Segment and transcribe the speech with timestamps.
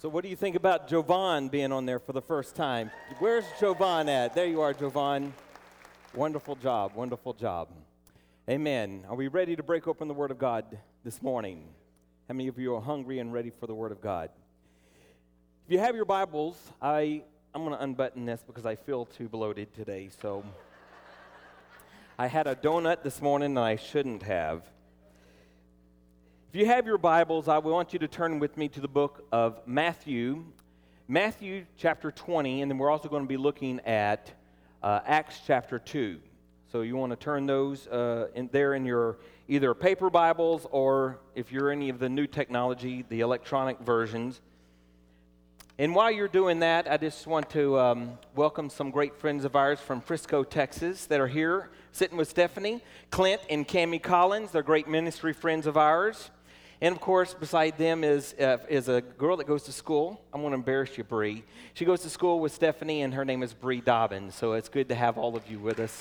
[0.00, 2.90] So, what do you think about Jovan being on there for the first time?
[3.18, 4.34] Where's Jovan at?
[4.34, 5.34] There you are, Jovan.
[6.14, 7.68] Wonderful job, wonderful job.
[8.48, 9.04] Amen.
[9.10, 11.68] Are we ready to break open the Word of God this morning?
[12.28, 14.30] How many of you are hungry and ready for the Word of God?
[15.66, 17.22] If you have your Bibles, I,
[17.54, 20.08] I'm going to unbutton this because I feel too bloated today.
[20.22, 20.42] So,
[22.18, 24.62] I had a donut this morning and I shouldn't have.
[26.52, 29.24] If you have your Bibles, I want you to turn with me to the book
[29.30, 30.44] of Matthew,
[31.06, 34.32] Matthew chapter 20, and then we're also going to be looking at
[34.82, 36.18] uh, Acts chapter 2.
[36.72, 41.20] So you want to turn those uh, in there in your either paper Bibles or
[41.36, 44.40] if you're any of the new technology, the electronic versions.
[45.78, 49.54] And while you're doing that, I just want to um, welcome some great friends of
[49.54, 52.82] ours from Frisco, Texas, that are here sitting with Stephanie,
[53.12, 54.50] Clint, and Cami Collins.
[54.50, 56.30] They're great ministry friends of ours.
[56.80, 60.24] And of course, beside them is, uh, is a girl that goes to school.
[60.32, 61.44] I'm going to embarrass you, Bree.
[61.74, 64.34] She goes to school with Stephanie, and her name is Bree Dobbins.
[64.34, 66.00] So it's good to have all of you with us.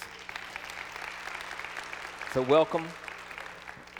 [2.33, 2.85] So welcome.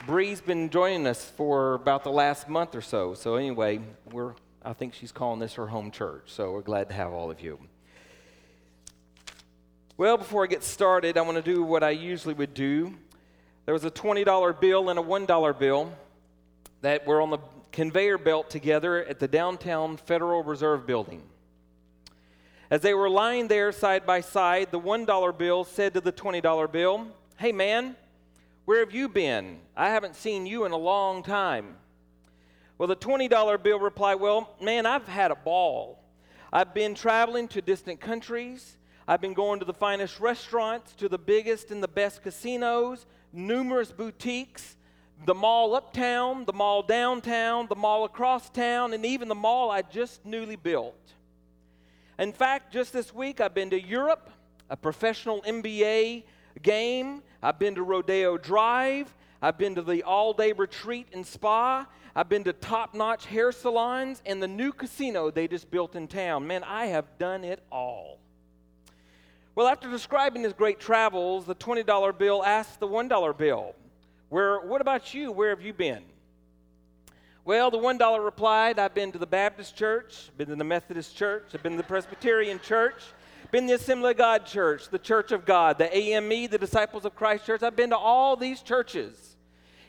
[0.06, 3.12] Bree's been joining us for about the last month or so.
[3.12, 6.24] So anyway, we're I think she's calling this her home church.
[6.26, 7.58] So we're glad to have all of you.
[9.96, 12.94] Well, before I get started, I want to do what I usually would do.
[13.64, 15.92] There was a $20 bill and a $1 bill
[16.82, 17.38] that were on the
[17.72, 21.22] conveyor belt together at the downtown Federal Reserve Building.
[22.70, 26.70] As they were lying there side by side, the $1 bill said to the $20
[26.70, 27.96] bill, Hey man,
[28.64, 29.58] where have you been?
[29.76, 31.76] I haven't seen you in a long time.
[32.78, 36.02] Well, the $20 bill replied, Well, man, I've had a ball.
[36.52, 38.76] I've been traveling to distant countries.
[39.06, 43.90] I've been going to the finest restaurants, to the biggest and the best casinos, numerous
[43.90, 44.76] boutiques
[45.26, 49.82] the mall uptown, the mall downtown, the mall across town, and even the mall I
[49.82, 50.96] just newly built.
[52.18, 54.30] In fact, just this week I've been to Europe,
[54.68, 56.24] a professional NBA
[56.62, 57.22] game.
[57.42, 59.14] I've been to Rodeo Drive.
[59.42, 61.86] I've been to the all day retreat and spa.
[62.14, 66.08] I've been to top notch hair salons and the new casino they just built in
[66.08, 66.46] town.
[66.46, 68.18] Man, I have done it all.
[69.54, 73.74] Well, after describing his great travels, the $20 bill asked the $1 bill,
[74.30, 75.30] where, what about you?
[75.32, 76.02] Where have you been?
[77.44, 81.48] Well, the $1 replied, I've been to the Baptist church, been to the Methodist church,
[81.52, 83.02] I've been to the Presbyterian church,
[83.50, 87.16] been the Assembly of God church, the Church of God, the AME, the Disciples of
[87.16, 87.64] Christ church.
[87.64, 89.36] I've been to all these churches.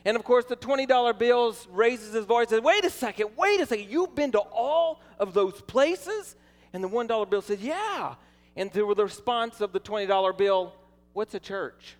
[0.04, 3.60] And of course, the $20 bill raises his voice and says, Wait a second, wait
[3.60, 6.34] a second, you've been to all of those places?
[6.72, 8.14] And the $1 bill says, Yeah.
[8.56, 10.74] And to the response of the $20 bill,
[11.12, 11.96] What's a church?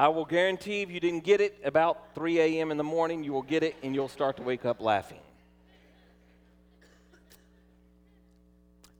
[0.00, 2.70] I will guarantee if you didn't get it about 3 a.m.
[2.70, 5.20] in the morning, you will get it and you'll start to wake up laughing.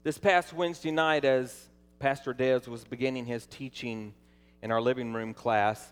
[0.02, 1.68] This past Wednesday night, as
[2.00, 4.12] Pastor Dez was beginning his teaching
[4.60, 5.90] in our living room class,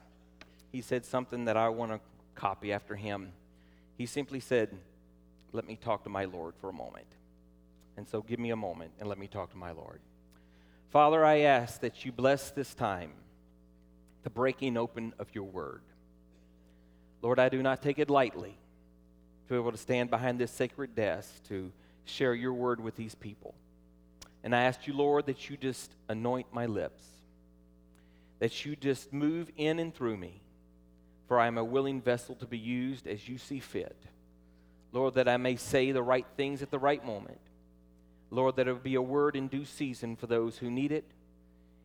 [0.72, 2.00] he said something that I want to
[2.34, 3.32] copy after him.
[3.96, 4.76] He simply said,
[5.54, 7.08] Let me talk to my Lord for a moment.
[7.96, 10.00] And so give me a moment and let me talk to my Lord.
[10.90, 13.12] Father, I ask that you bless this time
[14.22, 15.82] the breaking open of your word.
[17.22, 18.56] Lord, I do not take it lightly
[19.46, 21.72] to be able to stand behind this sacred desk to
[22.04, 23.54] share your word with these people.
[24.44, 27.02] And I ask you, Lord, that you just anoint my lips,
[28.38, 30.40] that you just move in and through me,
[31.26, 33.96] for I am a willing vessel to be used as you see fit.
[34.92, 37.40] Lord, that I may say the right things at the right moment.
[38.30, 41.04] Lord, that it will be a word in due season for those who need it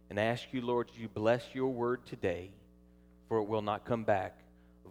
[0.09, 2.51] and ask you, Lord, you bless your word today,
[3.27, 4.37] for it will not come back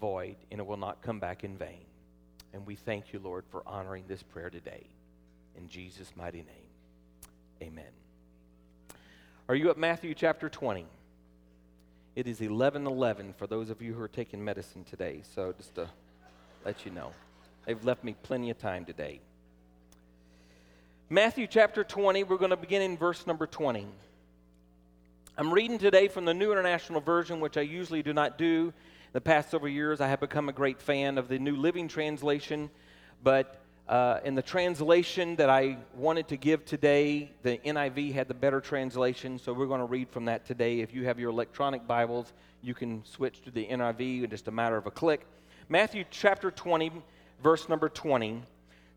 [0.02, 1.84] void and it will not come back in vain.
[2.52, 4.84] And we thank you, Lord, for honoring this prayer today.
[5.56, 7.28] In Jesus' mighty name,
[7.62, 7.84] amen.
[9.48, 10.86] Are you at Matthew chapter 20?
[12.16, 15.22] It is 11:11 for those of you who are taking medicine today.
[15.34, 15.88] So just to
[16.64, 17.12] let you know,
[17.64, 19.20] they've left me plenty of time today.
[21.08, 23.86] Matthew chapter 20, we're going to begin in verse number 20.
[25.42, 28.72] I'm reading today from the New International Version, which I usually do not do.
[29.12, 32.70] The past several years, I have become a great fan of the New Living Translation,
[33.24, 38.34] but uh, in the translation that I wanted to give today, the NIV had the
[38.34, 40.78] better translation, so we're going to read from that today.
[40.78, 44.52] If you have your electronic Bibles, you can switch to the NIV in just a
[44.52, 45.26] matter of a click.
[45.68, 46.92] Matthew chapter 20,
[47.42, 48.42] verse number 20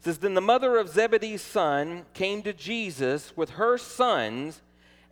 [0.01, 4.61] says, Then the mother of Zebedee's son came to Jesus with her sons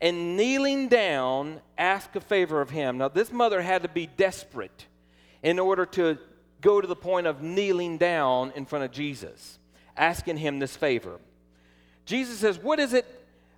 [0.04, 2.98] and kneeling down, ask a favor of him.
[2.98, 4.86] Now, this mother had to be desperate
[5.42, 6.18] in order to
[6.60, 9.58] go to the point of kneeling down in front of Jesus,
[9.96, 11.22] asking him this favor.
[12.06, 13.06] Jesus says, What is it?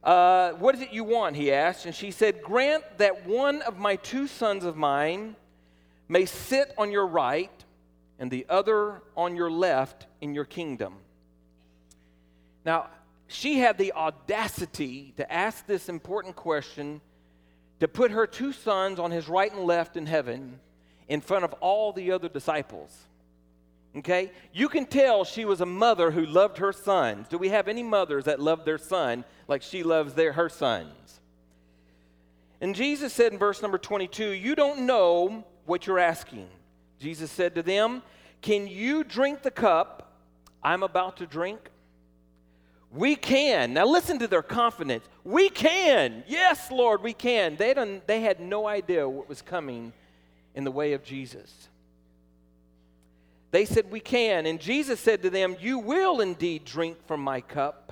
[0.04, 1.36] Uh, what is it you want?
[1.36, 1.88] He asked.
[1.88, 5.36] And she said, Grant that one of my two sons of mine
[6.08, 7.50] may sit on your right
[8.20, 10.94] and the other on your left in your kingdom.
[12.64, 12.90] Now,
[13.28, 17.02] she had the audacity to ask this important question
[17.80, 20.60] to put her two sons on his right and left in heaven
[21.08, 22.96] in front of all the other disciples.
[23.98, 24.32] Okay?
[24.54, 27.28] You can tell she was a mother who loved her sons.
[27.28, 31.20] Do we have any mothers that love their son like she loves their, her sons?
[32.62, 36.48] And Jesus said in verse number 22, You don't know what you're asking.
[37.00, 38.02] Jesus said to them,
[38.42, 40.14] Can you drink the cup
[40.64, 41.70] I'm about to drink?
[42.96, 43.74] We can.
[43.74, 45.04] Now listen to their confidence.
[45.26, 46.24] We can.
[46.28, 47.58] Yes, Lord, we can.
[47.58, 49.92] They, done, they had no idea what was coming
[50.56, 51.68] in the way of Jesus.
[53.52, 54.46] They said, We can.
[54.46, 57.92] And Jesus said to them, You will indeed drink from my cup,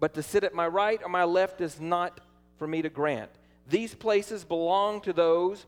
[0.00, 2.20] but to sit at my right or my left is not
[2.58, 3.30] for me to grant.
[3.68, 5.64] These places belong to those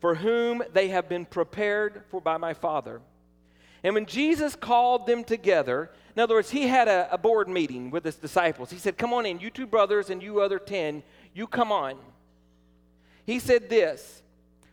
[0.00, 3.00] for whom they have been prepared for by my Father.
[3.84, 7.90] And when Jesus called them together, in other words, he had a, a, board meeting
[7.90, 8.70] with his disciples.
[8.70, 11.02] He said, Come on in, you two brothers and you other ten,
[11.34, 11.96] you come on.
[13.26, 14.22] He said this.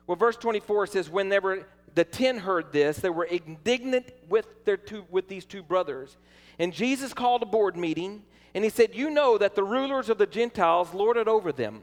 [0.08, 4.46] Well, verse 24 says, When they were, the ten heard this, they were indignant with,
[4.64, 6.16] their two, with these two brothers.
[6.58, 8.24] And Jesus called a board meeting,
[8.54, 11.82] and he said, You know that the rulers of the Gentiles lord it over them,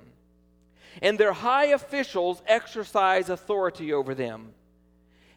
[1.03, 4.55] and their high officials exercise authority over them.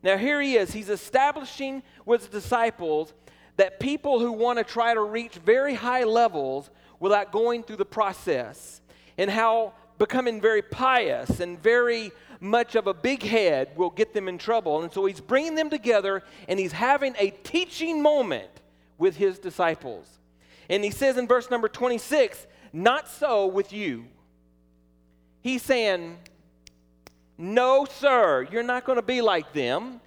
[0.03, 0.73] Now, here he is.
[0.73, 3.13] He's establishing with his disciples
[3.57, 6.69] that people who want to try to reach very high levels
[6.99, 8.81] without going through the process,
[9.17, 14.27] and how becoming very pious and very much of a big head will get them
[14.27, 14.81] in trouble.
[14.81, 18.49] And so he's bringing them together and he's having a teaching moment
[18.97, 20.19] with his disciples.
[20.69, 24.05] And he says in verse number 26, Not so with you.
[25.41, 26.17] He's saying,
[27.37, 30.01] No, sir, you're not going to be like them.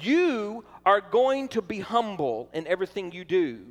[0.00, 3.66] You are going to be humble in everything you do.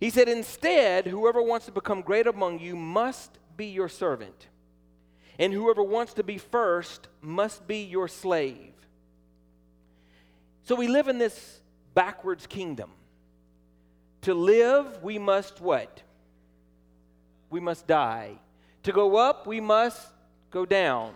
[0.00, 4.48] He said, Instead, whoever wants to become great among you must be your servant,
[5.38, 8.72] and whoever wants to be first must be your slave.
[10.64, 11.60] So we live in this
[11.94, 12.90] backwards kingdom.
[14.22, 16.02] To live, we must what?
[17.50, 18.38] We must die.
[18.84, 20.08] To go up, we must
[20.50, 21.12] go down.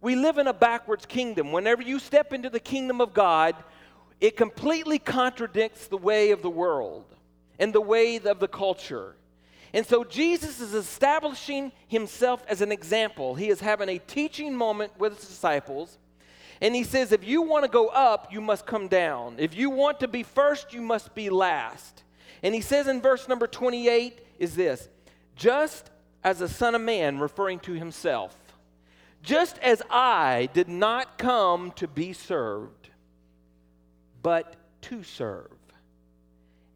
[0.00, 1.52] We live in a backwards kingdom.
[1.52, 3.54] Whenever you step into the kingdom of God,
[4.20, 7.04] it completely contradicts the way of the world
[7.58, 9.14] and the way of the culture.
[9.72, 13.34] And so Jesus is establishing himself as an example.
[13.34, 15.98] He is having a teaching moment with his disciples.
[16.60, 19.36] And he says, if you want to go up, you must come down.
[19.38, 22.02] If you want to be first, you must be last.
[22.42, 24.88] And he says in verse number 28 is this
[25.36, 25.90] just
[26.22, 28.36] as a son of man, referring to himself,
[29.22, 32.88] just as I did not come to be served,
[34.22, 35.50] but to serve,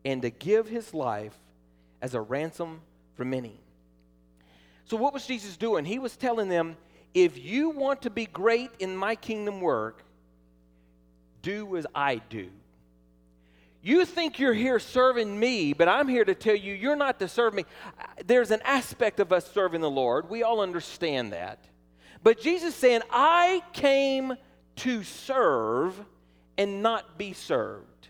[0.04, 1.36] and to give his life
[2.02, 2.80] as a ransom
[3.14, 3.58] for many.
[4.86, 5.84] So, what was Jesus doing?
[5.84, 6.76] He was telling them,
[7.14, 10.02] if you want to be great in my kingdom work,
[11.42, 12.48] do as I do.
[13.82, 17.28] You think you're here serving me, but I'm here to tell you you're not to
[17.28, 17.66] serve me.
[18.26, 20.30] There's an aspect of us serving the Lord.
[20.30, 21.58] We all understand that.
[22.24, 24.34] But Jesus saying, I came
[24.76, 25.94] to serve
[26.56, 28.08] and not be served.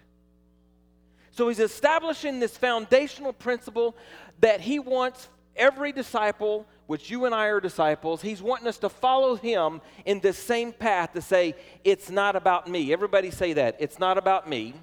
[1.32, 3.96] So he's establishing this foundational principle
[4.38, 8.88] that he wants every disciple, which you and I are disciples, he's wanting us to
[8.88, 12.92] follow him in this same path to say, it's not about me.
[12.92, 13.76] Everybody say that.
[13.80, 14.74] It's not about me,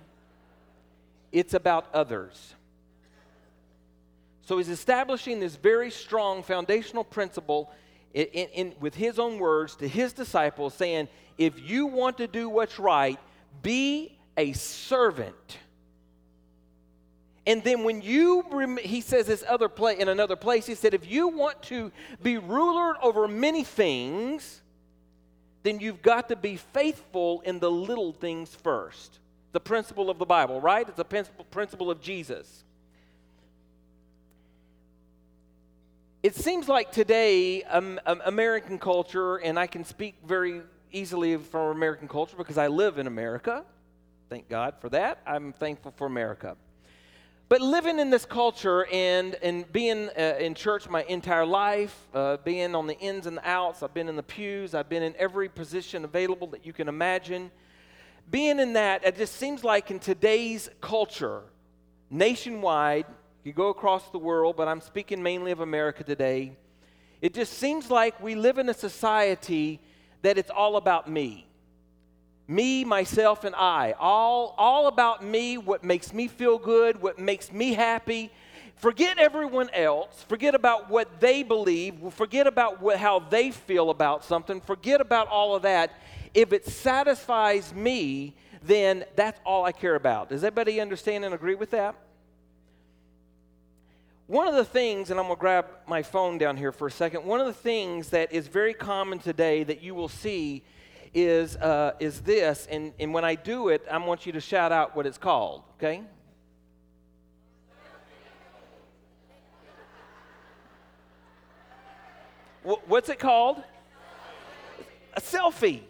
[1.31, 2.53] it's about others.
[4.45, 7.71] So he's establishing this very strong foundational principle
[8.13, 12.49] in, in, with his own words to his disciples, saying, if you want to do
[12.49, 13.19] what's right,
[13.61, 15.57] be a servant.
[17.47, 21.09] And then when you, he says this other place in another place, he said, if
[21.09, 21.91] you want to
[22.21, 24.61] be ruler over many things,
[25.63, 29.19] then you've got to be faithful in the little things first.
[29.53, 30.87] The principle of the Bible, right?
[30.87, 32.63] It's a principle, principle of Jesus.
[36.23, 40.61] It seems like today, um, um, American culture, and I can speak very
[40.91, 43.65] easily from American culture because I live in America.
[44.29, 45.17] Thank God for that.
[45.25, 46.57] I'm thankful for America.
[47.49, 52.37] But living in this culture and, and being uh, in church my entire life, uh,
[52.37, 55.15] being on the ins and the outs, I've been in the pews, I've been in
[55.17, 57.49] every position available that you can imagine.
[58.29, 61.41] Being in that, it just seems like in today's culture,
[62.11, 63.07] nationwide,
[63.43, 66.57] you go across the world, but I'm speaking mainly of America today,
[67.21, 69.79] it just seems like we live in a society
[70.21, 71.47] that it's all about me
[72.51, 73.95] me, myself, and I.
[73.97, 78.29] All, all about me, what makes me feel good, what makes me happy.
[78.75, 80.25] Forget everyone else.
[80.27, 81.95] Forget about what they believe.
[82.13, 84.59] Forget about what, how they feel about something.
[84.59, 85.93] Forget about all of that.
[86.33, 90.29] If it satisfies me, then that's all I care about.
[90.29, 91.95] Does everybody understand and agree with that?
[94.31, 96.91] One of the things, and I'm going to grab my phone down here for a
[96.91, 100.63] second, one of the things that is very common today that you will see
[101.13, 104.71] is, uh, is this, and, and when I do it, I want you to shout
[104.71, 106.03] out what it's called, okay?
[112.63, 113.61] What's it called?
[115.13, 115.81] A selfie.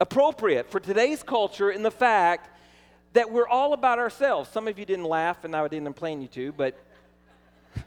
[0.00, 2.48] Appropriate for today's culture in the fact
[3.18, 4.48] that we're all about ourselves.
[4.48, 6.78] Some of you didn't laugh, and I didn't plan you to, but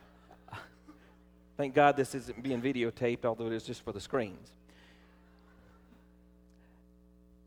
[1.56, 4.50] thank God this isn't being videotaped, although it is just for the screens.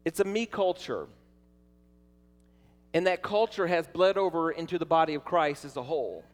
[0.06, 1.06] It's a me culture.
[2.94, 6.24] And that culture has bled over into the body of Christ as a whole.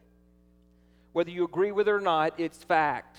[1.11, 3.17] Whether you agree with it or not, it's fact.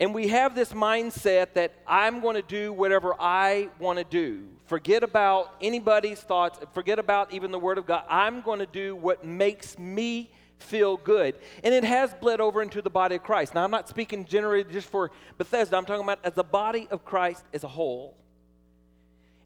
[0.00, 4.48] And we have this mindset that I'm going to do whatever I want to do.
[4.66, 8.04] Forget about anybody's thoughts, forget about even the Word of God.
[8.08, 11.36] I'm going to do what makes me feel good.
[11.62, 13.54] And it has bled over into the body of Christ.
[13.54, 17.04] Now, I'm not speaking generally just for Bethesda, I'm talking about as the body of
[17.04, 18.16] Christ as a whole.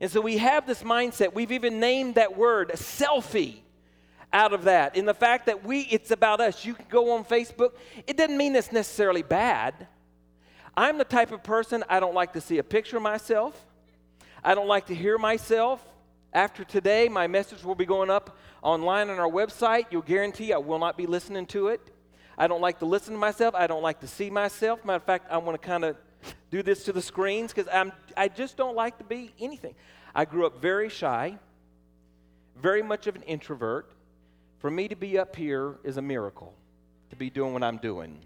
[0.00, 1.34] And so we have this mindset.
[1.34, 3.56] We've even named that word selfie
[4.32, 4.96] out of that.
[4.96, 6.64] In the fact that we it's about us.
[6.64, 7.72] You can go on Facebook.
[8.06, 9.88] It doesn't mean it's necessarily bad.
[10.78, 13.66] I'm the type of person I don't like to see a picture of myself.
[14.44, 15.84] I don't like to hear myself.
[16.32, 19.86] After today, my message will be going up online on our website.
[19.90, 21.80] You'll guarantee I will not be listening to it.
[22.38, 23.56] I don't like to listen to myself.
[23.56, 24.84] I don't like to see myself.
[24.84, 25.96] Matter of fact, I want to kind of
[26.52, 29.74] do this to the screens because I'm I just don't like to be anything.
[30.14, 31.40] I grew up very shy,
[32.54, 33.90] very much of an introvert.
[34.60, 36.54] For me to be up here is a miracle,
[37.10, 38.20] to be doing what I'm doing.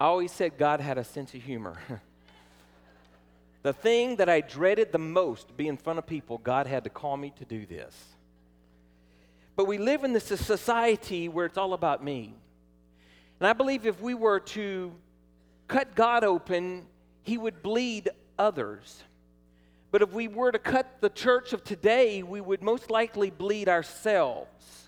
[0.00, 1.76] I always said God had a sense of humor.
[3.62, 6.90] the thing that I dreaded the most be in front of people, God had to
[6.90, 7.94] call me to do this.
[9.56, 12.32] But we live in this society where it's all about me.
[13.40, 14.92] And I believe if we were to
[15.66, 16.86] cut God open,
[17.24, 19.02] he would bleed others.
[19.90, 23.68] But if we were to cut the church of today, we would most likely bleed
[23.68, 24.87] ourselves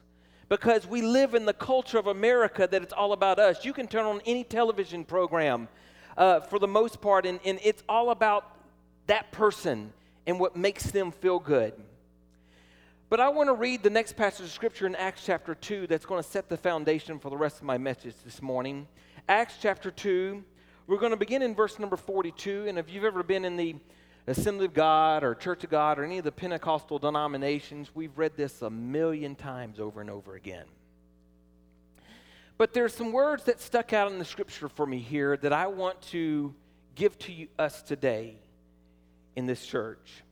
[0.51, 3.65] because we live in the culture of America that it's all about us.
[3.65, 5.69] You can turn on any television program
[6.19, 8.57] uh, for the most part, and, and it's all about
[9.07, 9.93] that person
[10.27, 11.73] and what makes them feel good.
[13.09, 16.05] But I want to read the next passage of scripture in Acts chapter 2 that's
[16.05, 18.89] going to set the foundation for the rest of my message this morning.
[19.29, 20.43] Acts chapter 2,
[20.89, 22.67] we're going to begin in verse number 42.
[22.67, 23.77] And if you've ever been in the
[24.27, 28.37] Assembly of God or Church of God or any of the Pentecostal denominations, we've read
[28.37, 30.67] this a million times over and over again.
[32.59, 35.69] But there's some words that stuck out in the scripture for me here that I
[35.69, 36.55] want to
[36.95, 38.37] give to you, us today
[39.35, 40.23] in this church.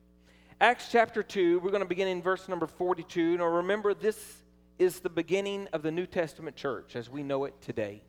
[0.61, 3.38] Acts chapter 2, we're going to begin in verse number 42.
[3.38, 4.42] Now remember, this
[4.78, 8.02] is the beginning of the New Testament church as we know it today.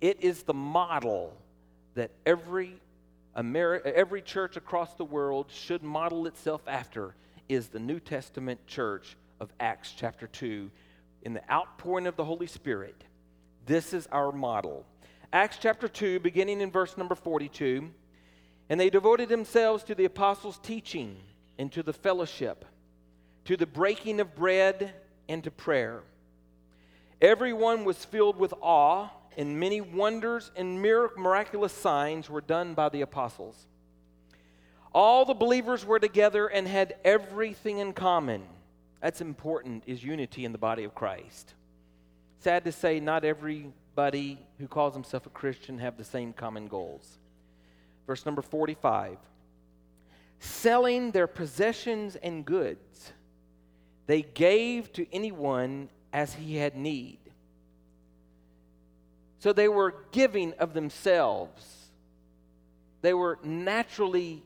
[0.00, 1.36] It is the model
[1.94, 2.80] that every,
[3.38, 7.14] Ameri- every church across the world should model itself after
[7.48, 10.68] is the New Testament church of Acts chapter 2
[11.22, 13.04] in the outpouring of the Holy Spirit.
[13.64, 14.84] This is our model.
[15.32, 17.88] Acts chapter 2, beginning in verse number 42.
[18.70, 21.16] And they devoted themselves to the apostles' teaching
[21.58, 22.64] and to the fellowship,
[23.44, 24.94] to the breaking of bread
[25.28, 26.02] and to prayer.
[27.20, 33.02] Everyone was filled with awe and many wonders and miraculous signs were done by the
[33.02, 33.66] apostles.
[34.92, 38.42] All the believers were together and had everything in common.
[39.00, 41.54] That's important, is unity in the body of Christ.
[42.40, 47.18] Sad to say, not everybody who calls himself a Christian have the same common goals.
[48.06, 49.18] Verse number 45
[50.40, 53.12] Selling their possessions and goods,
[54.06, 57.18] they gave to anyone as he had need.
[59.38, 61.90] So they were giving of themselves.
[63.02, 64.42] They were naturally,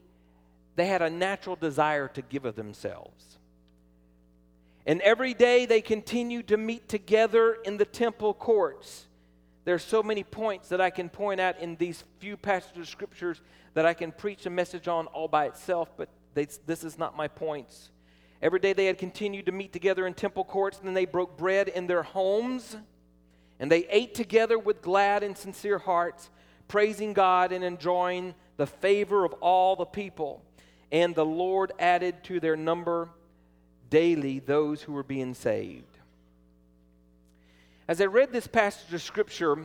[0.76, 3.38] they had a natural desire to give of themselves.
[4.84, 9.06] And every day they continued to meet together in the temple courts.
[9.64, 12.88] There are so many points that I can point out in these few passages of
[12.88, 13.40] scriptures
[13.74, 17.16] that I can preach a message on all by itself, but they, this is not
[17.16, 17.90] my points.
[18.42, 21.38] Every day they had continued to meet together in temple courts, and then they broke
[21.38, 22.76] bread in their homes,
[23.62, 26.30] and they ate together with glad and sincere hearts,
[26.66, 30.42] praising God and enjoying the favor of all the people.
[30.90, 33.08] And the Lord added to their number
[33.88, 35.96] daily those who were being saved.
[37.86, 39.56] As I read this passage of Scripture,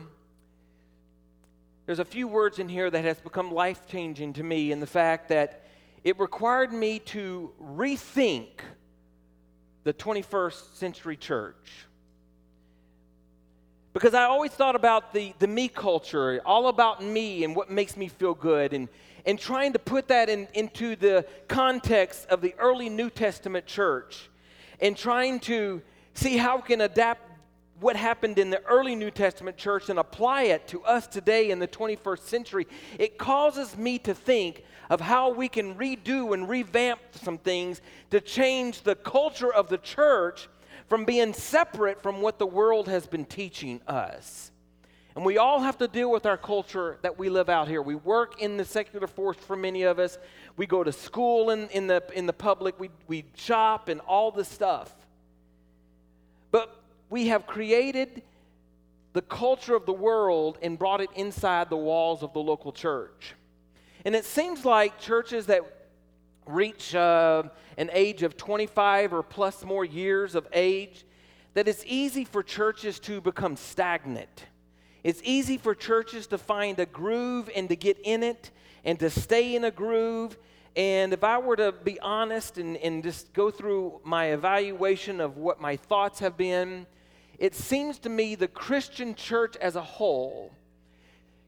[1.86, 4.86] there's a few words in here that has become life changing to me in the
[4.86, 5.64] fact that
[6.04, 8.60] it required me to rethink
[9.82, 11.87] the 21st century church.
[13.98, 17.96] Because I always thought about the, the me culture, all about me and what makes
[17.96, 18.88] me feel good, and,
[19.26, 24.30] and trying to put that in, into the context of the early New Testament church,
[24.80, 25.82] and trying to
[26.14, 27.22] see how we can adapt
[27.80, 31.58] what happened in the early New Testament church and apply it to us today in
[31.58, 32.68] the 21st century,
[33.00, 38.20] it causes me to think of how we can redo and revamp some things to
[38.20, 40.48] change the culture of the church
[40.88, 44.50] from being separate from what the world has been teaching us.
[45.14, 47.82] And we all have to deal with our culture that we live out here.
[47.82, 50.16] We work in the secular force for many of us.
[50.56, 52.78] We go to school in, in, the, in the public.
[52.78, 54.94] We, we shop and all this stuff.
[56.50, 56.80] But
[57.10, 58.22] we have created
[59.12, 63.34] the culture of the world and brought it inside the walls of the local church.
[64.04, 65.77] And it seems like churches that
[66.48, 67.44] reach uh,
[67.76, 71.04] an age of 25 or plus more years of age,
[71.54, 74.46] that it's easy for churches to become stagnant.
[75.04, 78.50] It's easy for churches to find a groove and to get in it
[78.84, 80.36] and to stay in a groove.
[80.74, 85.36] And if I were to be honest and, and just go through my evaluation of
[85.36, 86.86] what my thoughts have been,
[87.38, 90.52] it seems to me the Christian church as a whole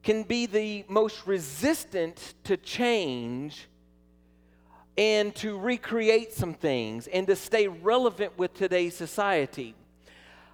[0.03, 3.69] can be the most resistant to change
[5.01, 9.75] and to recreate some things and to stay relevant with today's society.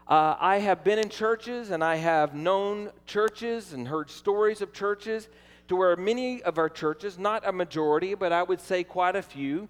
[0.06, 4.72] Uh, I have been in churches and I have known churches and heard stories of
[4.72, 5.28] churches
[5.66, 9.22] to where many of our churches, not a majority, but I would say quite a
[9.22, 9.68] few,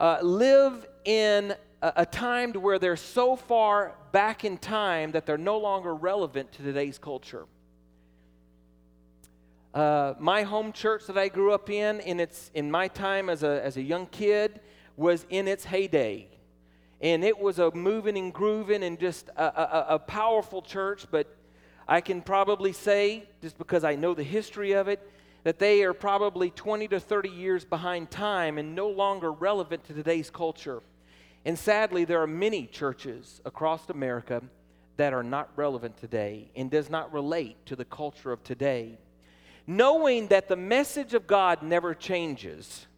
[0.00, 5.26] uh, live in a, a time to where they're so far back in time that
[5.26, 7.46] they're no longer relevant to today's culture.
[9.74, 13.42] Uh, my home church that I grew up in, in, its, in my time as
[13.42, 14.60] a, as a young kid,
[14.96, 16.28] was in its heyday.
[17.00, 21.28] And it was a moving and grooving and just a, a, a powerful church, but
[21.86, 25.00] I can probably say, just because I know the history of it,
[25.44, 29.94] that they are probably 20 to 30 years behind time and no longer relevant to
[29.94, 30.82] today's culture.
[31.44, 34.42] And sadly, there are many churches across America
[34.96, 38.98] that are not relevant today and does not relate to the culture of today.
[39.68, 42.88] Knowing that the message of God never changes,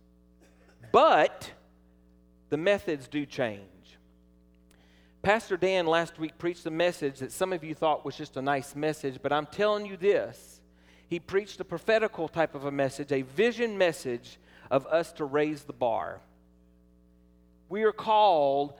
[0.91, 1.51] but
[2.49, 3.61] the methods do change.
[5.21, 8.43] Pastor Dan last week preached a message that some of you thought was just a
[8.43, 10.63] nice message, but I'm telling you this.
[11.09, 14.39] He preached a prophetical type of a message, a vision message
[14.71, 16.23] of us to raise the bar
[17.71, 18.75] we are called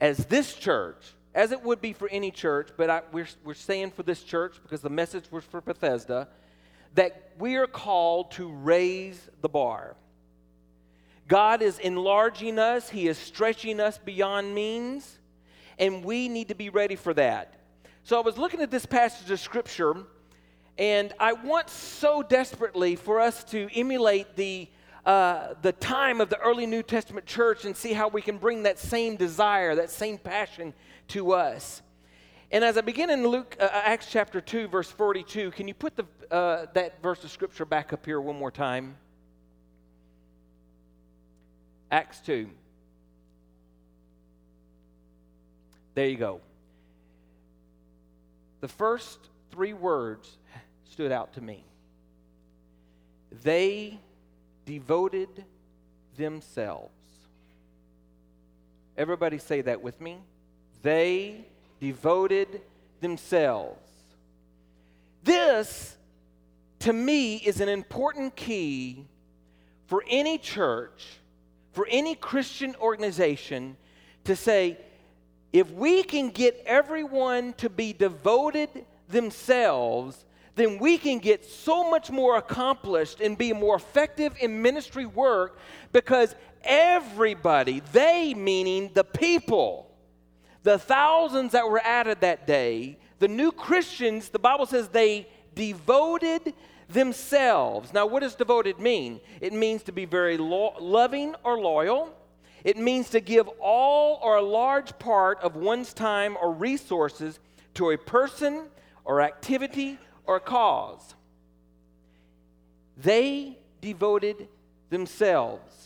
[0.00, 3.92] as this church, as it would be for any church, but I, we're, we're saying
[3.92, 6.28] for this church because the message was for Bethesda,
[6.94, 9.96] that we are called to raise the bar.
[11.26, 15.18] God is enlarging us, He is stretching us beyond means,
[15.78, 17.54] and we need to be ready for that.
[18.04, 19.94] So I was looking at this passage of Scripture,
[20.76, 24.68] and I want so desperately for us to emulate the
[25.06, 28.62] uh, the time of the early New Testament church and see how we can bring
[28.62, 30.72] that same desire, that same passion
[31.08, 31.82] to us.
[32.54, 35.74] And as I begin in Luke, uh, uh Acts chapter 2, verse 42, can you
[35.74, 38.96] put the, uh, that verse of scripture back up here one more time?
[41.90, 42.48] Acts 2.
[45.96, 46.40] There you go.
[48.60, 49.18] The first
[49.50, 50.38] three words
[50.88, 51.64] stood out to me.
[53.42, 53.98] They
[54.64, 55.44] devoted
[56.16, 56.92] themselves.
[58.96, 60.18] Everybody say that with me.
[60.82, 61.46] They
[61.84, 62.62] devoted
[63.02, 63.78] themselves.
[65.22, 65.94] This,
[66.78, 69.04] to me, is an important key
[69.86, 71.18] for any church,
[71.72, 73.76] for any Christian organization
[74.24, 74.78] to say,
[75.52, 78.70] if we can get everyone to be devoted
[79.10, 85.04] themselves, then we can get so much more accomplished and be more effective in ministry
[85.04, 85.58] work
[85.92, 89.93] because everybody, they meaning the people,
[90.64, 96.54] the thousands that were added that day, the new Christians, the Bible says they devoted
[96.88, 97.92] themselves.
[97.92, 99.20] Now, what does devoted mean?
[99.40, 102.14] It means to be very lo- loving or loyal.
[102.64, 107.38] It means to give all or a large part of one's time or resources
[107.74, 108.64] to a person
[109.04, 111.14] or activity or cause.
[112.96, 114.48] They devoted
[114.88, 115.83] themselves.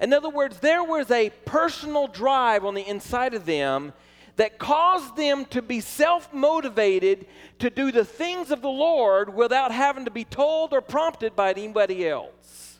[0.00, 3.92] In other words, there was a personal drive on the inside of them
[4.36, 7.26] that caused them to be self motivated
[7.58, 11.50] to do the things of the Lord without having to be told or prompted by
[11.50, 12.78] anybody else.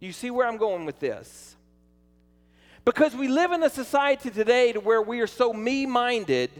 [0.00, 1.56] You see where I'm going with this?
[2.84, 6.50] Because we live in a society today to where we are so me minded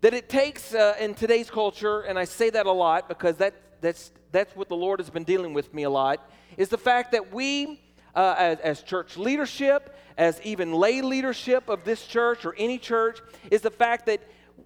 [0.00, 3.54] that it takes, uh, in today's culture, and I say that a lot because that,
[3.80, 7.12] that's, that's what the Lord has been dealing with me a lot, is the fact
[7.12, 7.80] that we,
[8.14, 13.20] uh, as, as church leadership, as even lay leadership of this church or any church,
[13.50, 14.20] is the fact that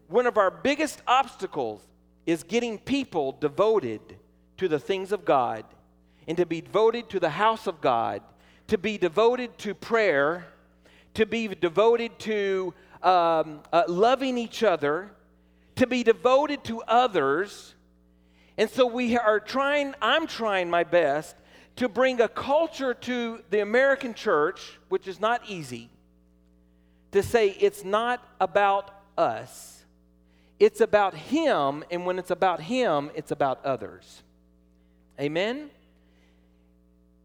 [0.08, 1.82] one of our biggest obstacles
[2.26, 4.00] is getting people devoted
[4.56, 5.64] to the things of God
[6.26, 8.22] and to be devoted to the house of God,
[8.66, 10.46] to be devoted to prayer,
[11.14, 15.10] to be devoted to um, uh, loving each other,
[15.76, 17.74] to be devoted to others.
[18.58, 21.36] And so we are trying, I'm trying my best
[21.76, 25.90] to bring a culture to the American church, which is not easy,
[27.12, 29.84] to say it's not about us,
[30.58, 34.22] it's about Him, and when it's about Him, it's about others.
[35.20, 35.70] Amen?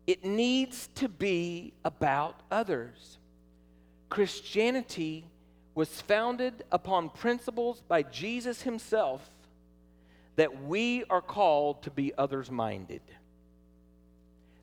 [0.06, 3.18] It needs to be about others.
[4.10, 5.26] Christianity
[5.76, 9.30] was founded upon principles by Jesus Himself
[10.36, 13.02] that we are called to be others minded.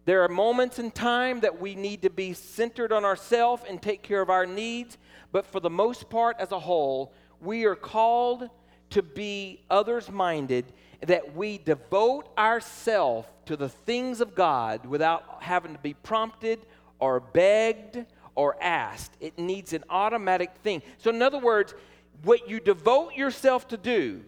[0.08, 4.02] There are moments in time that we need to be centered on ourselves and take
[4.02, 4.96] care of our needs,
[5.32, 8.48] but for the most part, as a whole, we are called
[8.88, 10.64] to be others minded,
[11.02, 16.60] that we devote ourselves to the things of God without having to be prompted
[16.98, 19.12] or begged or asked.
[19.20, 20.80] It needs an automatic thing.
[20.96, 21.74] So, in other words,
[22.22, 24.22] what you devote yourself to do,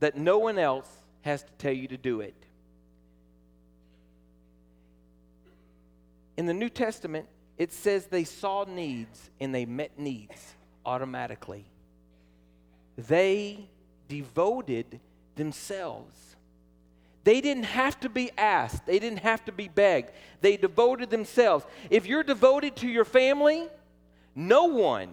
[0.00, 0.90] that no one else
[1.22, 2.39] has to tell you to do it.
[6.40, 7.26] In the New Testament,
[7.58, 10.54] it says they saw needs and they met needs
[10.86, 11.66] automatically.
[12.96, 13.68] They
[14.08, 15.00] devoted
[15.36, 16.16] themselves.
[17.24, 20.12] They didn't have to be asked, they didn't have to be begged.
[20.40, 21.66] They devoted themselves.
[21.90, 23.68] If you're devoted to your family,
[24.34, 25.10] no one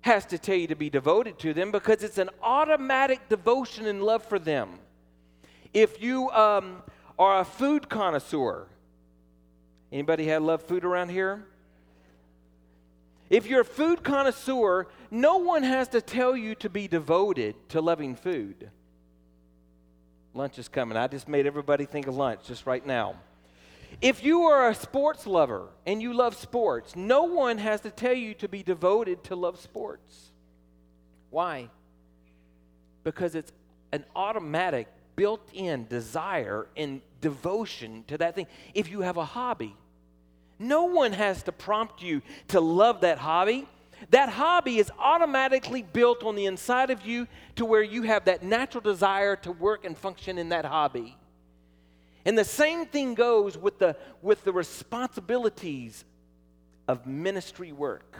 [0.00, 4.02] has to tell you to be devoted to them because it's an automatic devotion and
[4.02, 4.80] love for them.
[5.72, 6.82] If you um,
[7.16, 8.66] are a food connoisseur,
[9.94, 11.44] Anybody had love food around here?
[13.30, 17.80] If you're a food connoisseur, no one has to tell you to be devoted to
[17.80, 18.70] loving food.
[20.34, 20.98] Lunch is coming.
[20.98, 23.14] I just made everybody think of lunch just right now.
[24.00, 28.14] If you are a sports lover and you love sports, no one has to tell
[28.14, 30.32] you to be devoted to love sports.
[31.30, 31.68] Why?
[33.04, 33.52] Because it's
[33.92, 38.48] an automatic, built in desire and devotion to that thing.
[38.74, 39.76] If you have a hobby,
[40.58, 43.66] no one has to prompt you to love that hobby.
[44.10, 48.42] That hobby is automatically built on the inside of you to where you have that
[48.42, 51.16] natural desire to work and function in that hobby.
[52.24, 56.04] And the same thing goes with the, with the responsibilities
[56.88, 58.16] of ministry work.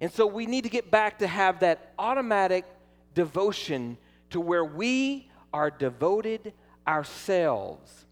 [0.00, 2.64] And so we need to get back to have that automatic
[3.14, 3.96] devotion
[4.30, 6.52] to where we are devoted
[6.86, 8.06] ourselves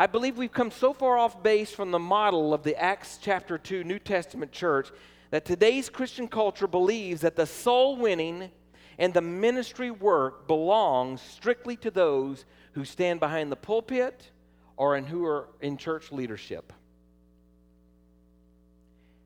[0.00, 3.58] I believe we've come so far off base from the model of the Acts chapter
[3.58, 4.88] 2 New Testament church
[5.30, 8.50] that today's Christian culture believes that the soul winning
[8.98, 14.30] and the ministry work belongs strictly to those who stand behind the pulpit
[14.78, 16.72] or in who are in church leadership.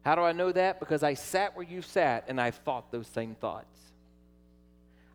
[0.05, 0.81] How do I know that?
[0.81, 3.74] Because I sat where you sat and I thought those same thoughts.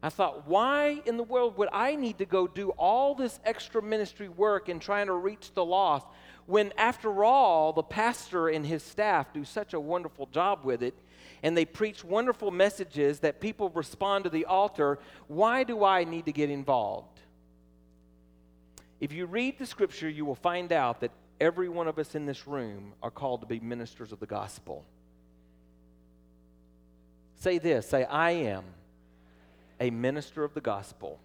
[0.01, 3.81] I thought, why in the world would I need to go do all this extra
[3.81, 6.07] ministry work in trying to reach the lost
[6.45, 10.95] when, after all, the pastor and his staff do such a wonderful job with it
[11.43, 14.99] and they preach wonderful messages that people respond to the altar?
[15.27, 17.19] Why do I need to get involved?
[18.99, 22.25] If you read the scripture, you will find out that every one of us in
[22.25, 24.85] this room are called to be ministers of the gospel.
[27.35, 28.63] Say this say, I am
[29.79, 31.19] a minister of the gospel.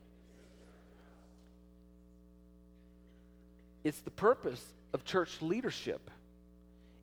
[3.83, 6.11] It's the purpose of church leadership.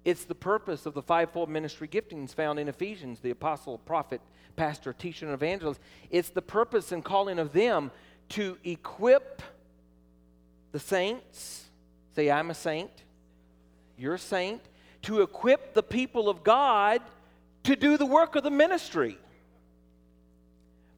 [0.04, 4.20] It's the purpose of the fivefold ministry giftings found in Ephesians the apostle, prophet,
[4.56, 5.80] pastor, teacher, and evangelist.
[6.10, 7.92] It's the purpose and calling of them
[8.30, 9.44] to equip
[10.72, 11.66] the saints.
[12.16, 12.92] Say, I'm a saint.
[13.98, 14.62] You're a saint.
[15.04, 17.02] To equip the people of God
[17.64, 19.20] to do the work of the ministry.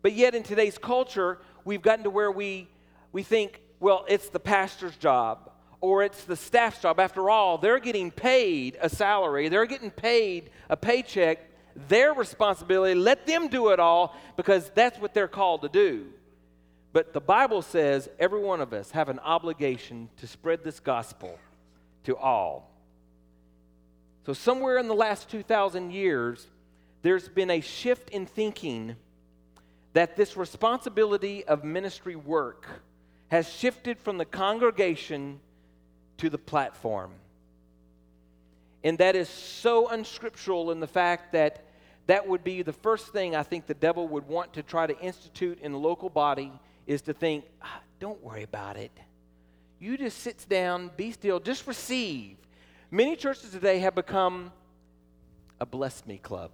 [0.04, 2.68] But yet, in today's culture, we've gotten to where we,
[3.12, 7.00] we think, well, it's the pastor's job or it's the staff's job.
[7.00, 11.40] After all, they're getting paid a salary, they're getting paid a paycheck,
[11.88, 12.96] their responsibility.
[12.96, 16.08] Let them do it all because that's what they're called to do.
[16.92, 21.40] But the Bible says every one of us have an obligation to spread this gospel
[22.04, 22.70] to all.
[24.26, 26.48] So, somewhere in the last 2,000 years,
[27.02, 28.96] there's been a shift in thinking
[29.94, 32.68] that this responsibility of ministry work
[33.30, 35.40] has shifted from the congregation
[36.18, 37.12] to the platform.
[38.84, 41.64] And that is so unscriptural in the fact that
[42.08, 45.00] that would be the first thing I think the devil would want to try to
[45.00, 46.52] institute in the local body
[46.86, 48.92] is to think, ah, don't worry about it.
[49.80, 52.38] You just sit down, be still, just receive.
[52.92, 54.52] Many churches today have become
[55.60, 56.52] a bless me club.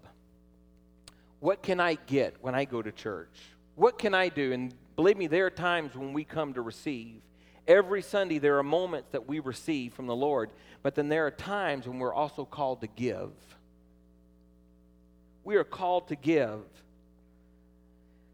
[1.39, 3.35] What can I get when I go to church?
[3.75, 4.51] What can I do?
[4.51, 7.21] And believe me, there are times when we come to receive.
[7.67, 10.49] Every Sunday, there are moments that we receive from the Lord,
[10.81, 13.31] but then there are times when we're also called to give.
[15.43, 16.61] We are called to give.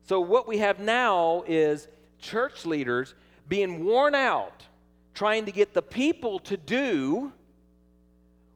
[0.08, 1.88] So, what we have now is
[2.20, 3.14] church leaders
[3.48, 4.64] being worn out
[5.16, 7.32] trying to get the people to do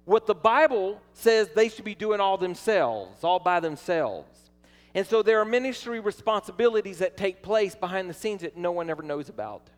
[0.06, 4.29] what the Bible says they should be doing all themselves, all by themselves.
[5.00, 8.90] And so there are ministry responsibilities that take place behind the scenes that no one
[8.90, 9.70] ever knows about.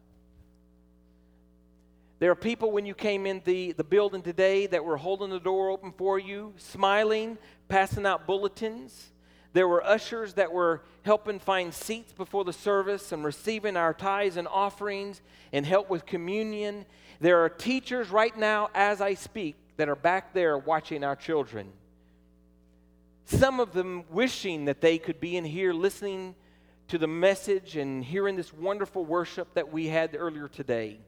[2.18, 5.40] There are people when you came in the, the building today that were holding the
[5.40, 9.12] door open for you, smiling, passing out bulletins.
[9.54, 14.38] There were ushers that were helping find seats before the service and receiving our tithes
[14.38, 15.22] and offerings
[15.54, 16.84] and help with communion.
[17.20, 21.74] There are teachers right now, as I speak, that are back there watching our children.
[23.38, 26.36] Some of them wishing that they could be in here listening
[26.90, 31.00] to the message and hearing this wonderful worship that we had earlier today.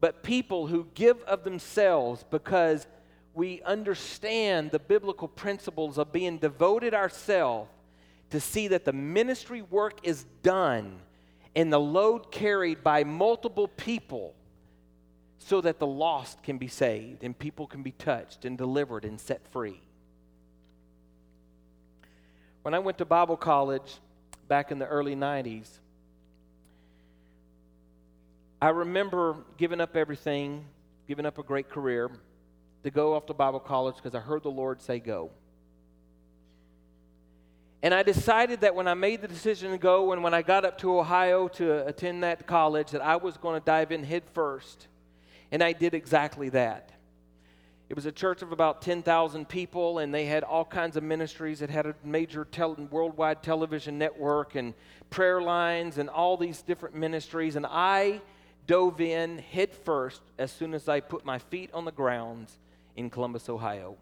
[0.00, 2.86] But people who give of themselves because
[3.34, 7.68] we understand the biblical principles of being devoted ourselves
[8.30, 11.00] to see that the ministry work is done
[11.56, 14.32] and the load carried by multiple people
[15.38, 19.20] so that the lost can be saved and people can be touched and delivered and
[19.20, 19.80] set free.
[22.62, 23.98] When I went to Bible college
[24.48, 25.68] back in the early 90s,
[28.60, 30.66] I remember giving up everything,
[31.08, 32.10] giving up a great career
[32.82, 35.30] to go off to Bible college because I heard the Lord say, Go.
[37.82, 40.66] And I decided that when I made the decision to go and when I got
[40.66, 44.24] up to Ohio to attend that college, that I was going to dive in head
[44.34, 44.86] first.
[45.50, 46.92] And I did exactly that.
[47.90, 51.60] It was a church of about 10,000 people, and they had all kinds of ministries.
[51.60, 52.46] It had a major
[52.88, 54.74] worldwide television network and
[55.10, 57.56] prayer lines and all these different ministries.
[57.56, 58.20] And I
[58.68, 62.60] dove in head first as soon as I put my feet on the grounds
[62.94, 63.96] in Columbus, Ohio.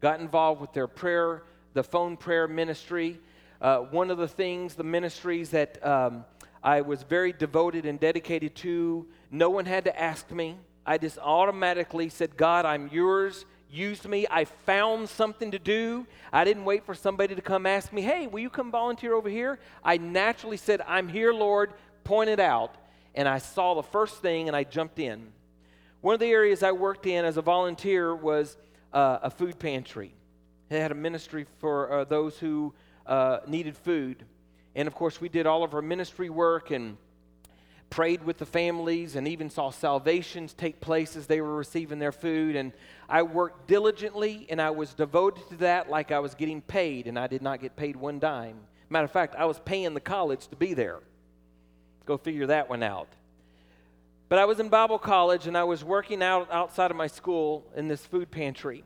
[0.00, 1.42] Got involved with their prayer,
[1.74, 3.20] the phone prayer ministry.
[3.60, 6.24] Uh, one of the things, the ministries that um,
[6.62, 10.56] I was very devoted and dedicated to, no one had to ask me.
[10.86, 13.44] I just automatically said, God, I'm yours.
[13.70, 14.26] Use me.
[14.30, 16.06] I found something to do.
[16.32, 19.28] I didn't wait for somebody to come ask me, hey, will you come volunteer over
[19.28, 19.58] here?
[19.82, 21.72] I naturally said, I'm here, Lord.
[22.04, 22.74] Point it out.
[23.14, 25.32] And I saw the first thing and I jumped in.
[26.02, 28.56] One of the areas I worked in as a volunteer was
[28.92, 30.12] uh, a food pantry.
[30.68, 32.74] They had a ministry for uh, those who
[33.06, 34.24] uh, needed food.
[34.74, 36.96] And of course, we did all of our ministry work and
[37.90, 42.12] prayed with the families and even saw salvations take place as they were receiving their
[42.12, 42.56] food.
[42.56, 42.72] And
[43.08, 47.18] I worked diligently and I was devoted to that like I was getting paid, and
[47.18, 48.58] I did not get paid one dime.
[48.88, 51.00] Matter of fact, I was paying the college to be there.
[52.06, 53.08] Go figure that one out.
[54.28, 57.64] But I was in Bible college and I was working out outside of my school
[57.76, 58.84] in this food pantry.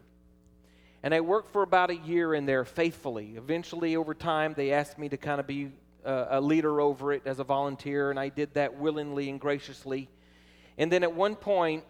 [1.02, 3.34] And I worked for about a year in there faithfully.
[3.36, 5.70] Eventually, over time, they asked me to kind of be
[6.08, 10.08] uh, a leader over it as a volunteer, and I did that willingly and graciously.
[10.78, 11.84] And then at one point,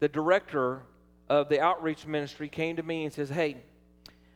[0.00, 0.82] the director
[1.30, 3.56] of the outreach ministry came to me and says, Hey,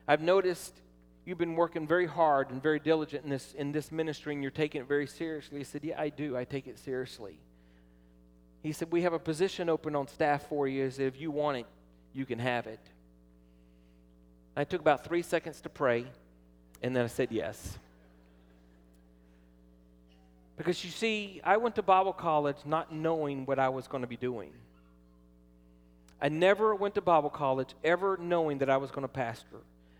[0.08, 0.80] I've noticed
[1.26, 4.50] you've been working very hard and very diligent in this in this ministry and you're
[4.50, 5.58] taking it very seriously.
[5.58, 6.36] He said, Yeah, I do.
[6.36, 7.38] I take it seriously.
[8.62, 10.84] He said, We have a position open on staff for you.
[10.84, 11.66] Is if you want it,
[12.14, 12.80] you can have it.
[14.56, 16.06] I took about three seconds to pray,
[16.80, 17.76] and then I said yes.
[20.56, 24.06] Because you see, I went to Bible college not knowing what I was going to
[24.06, 24.52] be doing.
[26.20, 29.58] I never went to Bible college ever knowing that I was going to pastor.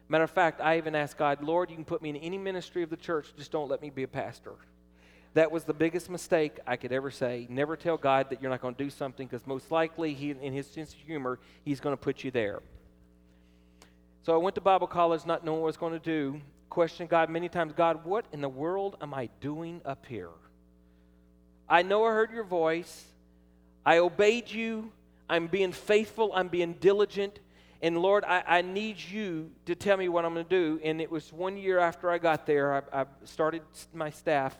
[0.08, 2.82] Matter of fact, I even asked God, Lord, you can put me in any ministry
[2.82, 4.52] of the church, just don't let me be a pastor.
[5.34, 7.46] That was the biggest mistake I could ever say.
[7.50, 10.54] Never tell God that you're not going to do something because most likely, he, in
[10.54, 12.62] his sense of humor, he's going to put you there.
[14.22, 16.40] So I went to Bible college not knowing what I was going to do.
[16.70, 20.30] Questioned God many times God, what in the world am I doing up here?
[21.68, 23.04] I know I heard your voice.
[23.84, 24.92] I obeyed you.
[25.28, 26.32] I'm being faithful.
[26.34, 27.40] I'm being diligent.
[27.82, 30.80] And Lord, I, I need you to tell me what I'm going to do.
[30.82, 34.56] And it was one year after I got there, I, I started my staff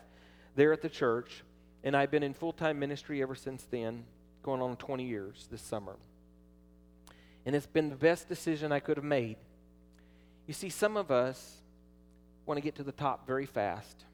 [0.55, 1.43] there at the church.
[1.83, 4.05] And I've been in full time ministry ever since then,
[4.43, 5.97] going on 20 years this summer.
[7.45, 9.37] And it's been the best decision I could have made.
[10.47, 11.57] You see, some of us
[12.45, 14.05] want to get to the top very fast.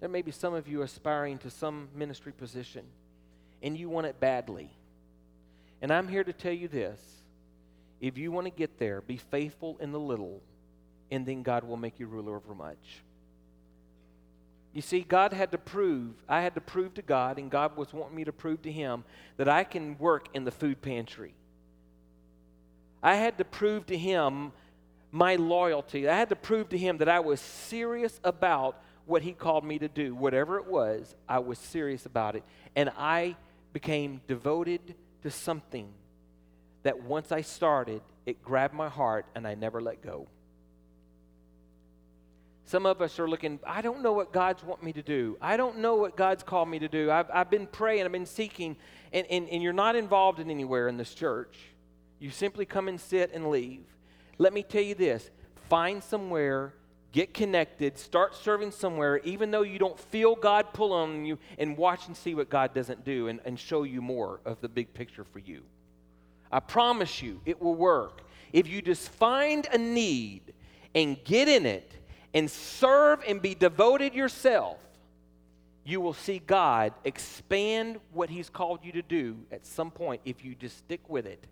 [0.00, 2.84] There may be some of you aspiring to some ministry position,
[3.62, 4.70] and you want it badly.
[5.80, 7.00] And I'm here to tell you this
[8.00, 10.42] if you want to get there, be faithful in the little,
[11.10, 13.02] and then God will make you ruler over much.
[14.74, 17.94] You see, God had to prove, I had to prove to God, and God was
[17.94, 19.04] wanting me to prove to Him
[19.38, 21.32] that I can work in the food pantry.
[23.02, 24.52] I had to prove to Him
[25.10, 26.06] my loyalty.
[26.06, 29.78] I had to prove to Him that I was serious about what He called me
[29.78, 30.14] to do.
[30.14, 32.44] Whatever it was, I was serious about it.
[32.74, 33.36] And I
[33.72, 35.88] became devoted to something
[36.82, 40.28] that once I started, it grabbed my heart and I never let go.
[42.64, 45.36] Some of us are looking, I don't know what God's want me to do.
[45.40, 47.12] I don't know what God's called me to do.
[47.12, 48.76] I've, I've been praying, I've been seeking,
[49.12, 51.56] and, and, and you're not involved in anywhere in this church.
[52.18, 53.84] You simply come and sit and leave.
[54.38, 55.30] Let me tell you this
[55.68, 56.74] find somewhere
[57.16, 61.74] get connected, start serving somewhere, even though you don't feel God pull on you, and
[61.74, 64.92] watch and see what God doesn't do and, and show you more of the big
[64.92, 65.62] picture for you.
[66.52, 68.20] I promise you, it will work.
[68.52, 70.42] If you just find a need
[70.94, 71.90] and get in it
[72.34, 74.76] and serve and be devoted yourself,
[75.86, 80.20] you will see God expand what He's called you to do at some point.
[80.26, 81.42] If you just stick with it,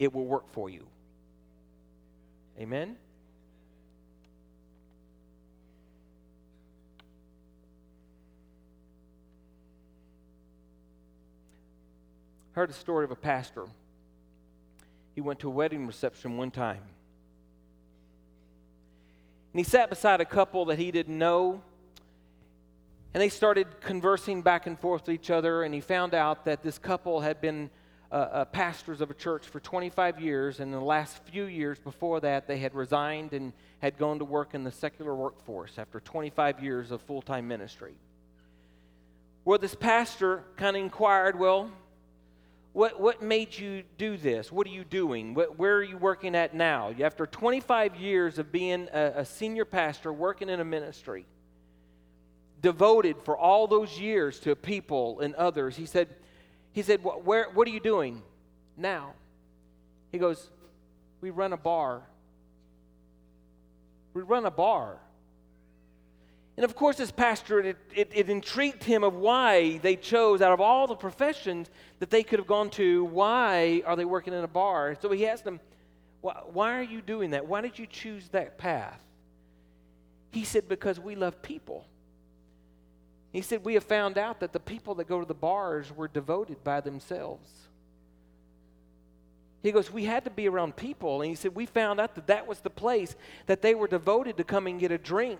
[0.00, 0.88] it will work for you.
[2.58, 2.96] Amen?
[12.58, 13.66] Heard a story of a pastor.
[15.14, 16.82] He went to a wedding reception one time.
[19.52, 21.62] And he sat beside a couple that he didn't know.
[23.14, 25.62] And they started conversing back and forth with each other.
[25.62, 27.70] And he found out that this couple had been
[28.10, 30.58] uh, uh, pastors of a church for 25 years.
[30.58, 34.24] And in the last few years before that, they had resigned and had gone to
[34.24, 37.94] work in the secular workforce after 25 years of full time ministry.
[39.44, 41.70] Well, this pastor kind of inquired, Well,
[42.72, 44.52] what, what made you do this?
[44.52, 45.34] What are you doing?
[45.34, 46.94] What, where are you working at now?
[47.02, 51.26] After 25 years of being a, a senior pastor, working in a ministry,
[52.60, 56.08] devoted for all those years to people and others, he said,
[56.72, 58.22] he said, where, what are you doing
[58.76, 59.14] now?
[60.12, 60.50] He goes,
[61.20, 62.02] we run a bar.
[64.14, 64.98] We run a bar.
[66.58, 70.50] And of course, as pastor, it, it, it, intrigued him of why they chose, out
[70.50, 74.42] of all the professions that they could have gone to, why are they working in
[74.42, 74.96] a bar?
[75.00, 75.60] So he asked them,
[76.20, 77.46] why, why are you doing that?
[77.46, 78.98] Why did you choose that path?
[80.32, 81.86] He said, Because we love people.
[83.30, 86.08] He said, We have found out that the people that go to the bars were
[86.08, 87.48] devoted by themselves.
[89.62, 91.22] He goes, We had to be around people.
[91.22, 93.14] And he said, We found out that that was the place
[93.46, 95.38] that they were devoted to come and get a drink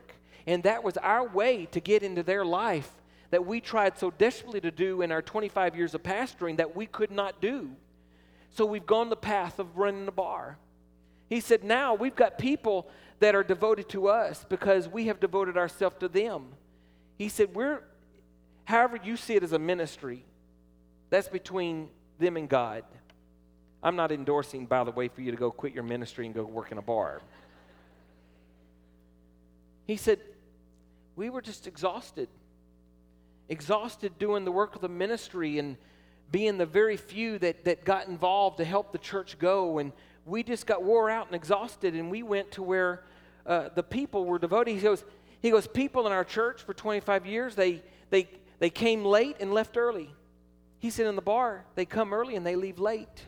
[0.49, 2.91] and that was our way to get into their life
[3.31, 6.87] that we tried so desperately to do in our 25 years of pastoring that we
[6.87, 7.69] could not do.
[8.53, 10.57] So we've gone the path of running a bar.
[11.29, 12.89] He said, now we've got people
[13.21, 16.47] that are devoted to us because we have devoted ourselves to them.
[17.19, 17.83] He said, we're,
[18.65, 20.25] however you see it as a ministry,
[21.11, 22.85] that's between them and God.
[23.83, 26.43] I'm not endorsing, by the way, for you to go quit your ministry and go
[26.45, 27.21] work in a bar.
[29.87, 30.21] He said,
[31.19, 32.29] we were just exhausted.
[33.49, 35.77] Exhausted doing the work of the ministry and
[36.31, 39.79] being the very few that, that got involved to help the church go.
[39.79, 39.93] And
[40.25, 43.03] we just got wore out and exhausted, and we went to where
[43.45, 44.75] uh, the people were devoted.
[44.75, 45.03] He goes,
[45.43, 48.29] he goes, people in our church for 25 years, they, they,
[48.61, 50.15] they came late and left early.
[50.79, 53.09] He said, In the bar, they come early and they leave late.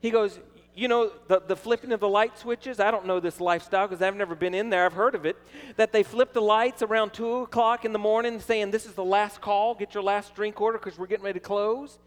[0.00, 0.38] He goes,
[0.76, 2.80] You know, the, the flipping of the light switches?
[2.80, 4.84] I don't know this lifestyle because I've never been in there.
[4.84, 5.38] I've heard of it.
[5.76, 9.04] That they flip the lights around 2 o'clock in the morning saying, This is the
[9.04, 9.74] last call.
[9.74, 11.98] Get your last drink order because we're getting ready to close.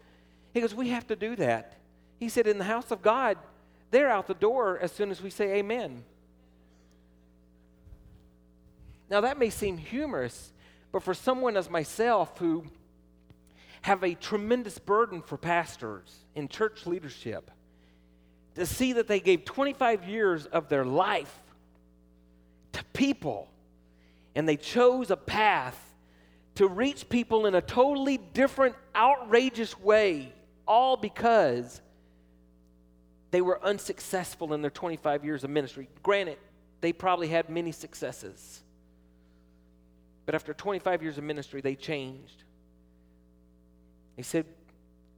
[0.54, 1.78] He goes, We have to do that.
[2.20, 3.38] He said, In the house of God,
[3.90, 6.04] they're out the door as soon as we say amen.
[9.10, 10.52] Now, that may seem humorous,
[10.92, 12.66] but for someone as myself who
[13.82, 17.50] have a tremendous burden for pastors in church leadership,
[18.54, 21.34] to see that they gave 25 years of their life
[22.72, 23.48] to people
[24.34, 25.78] and they chose a path
[26.56, 30.32] to reach people in a totally different, outrageous way,
[30.66, 31.80] all because
[33.30, 35.88] they were unsuccessful in their 25 years of ministry.
[36.02, 36.38] Granted,
[36.80, 38.62] they probably had many successes.
[40.26, 42.44] But after 25 years of ministry, they changed.
[44.16, 44.46] They said,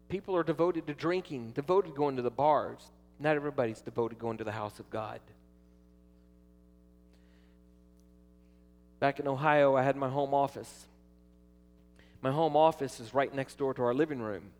[0.09, 2.83] People are devoted to drinking, devoted to going to the bars.
[3.23, 5.21] Not everybody's devoted going to the house of God.
[8.99, 10.87] Back in Ohio, I had my home office.
[12.21, 14.51] My home office is right next door to our living room.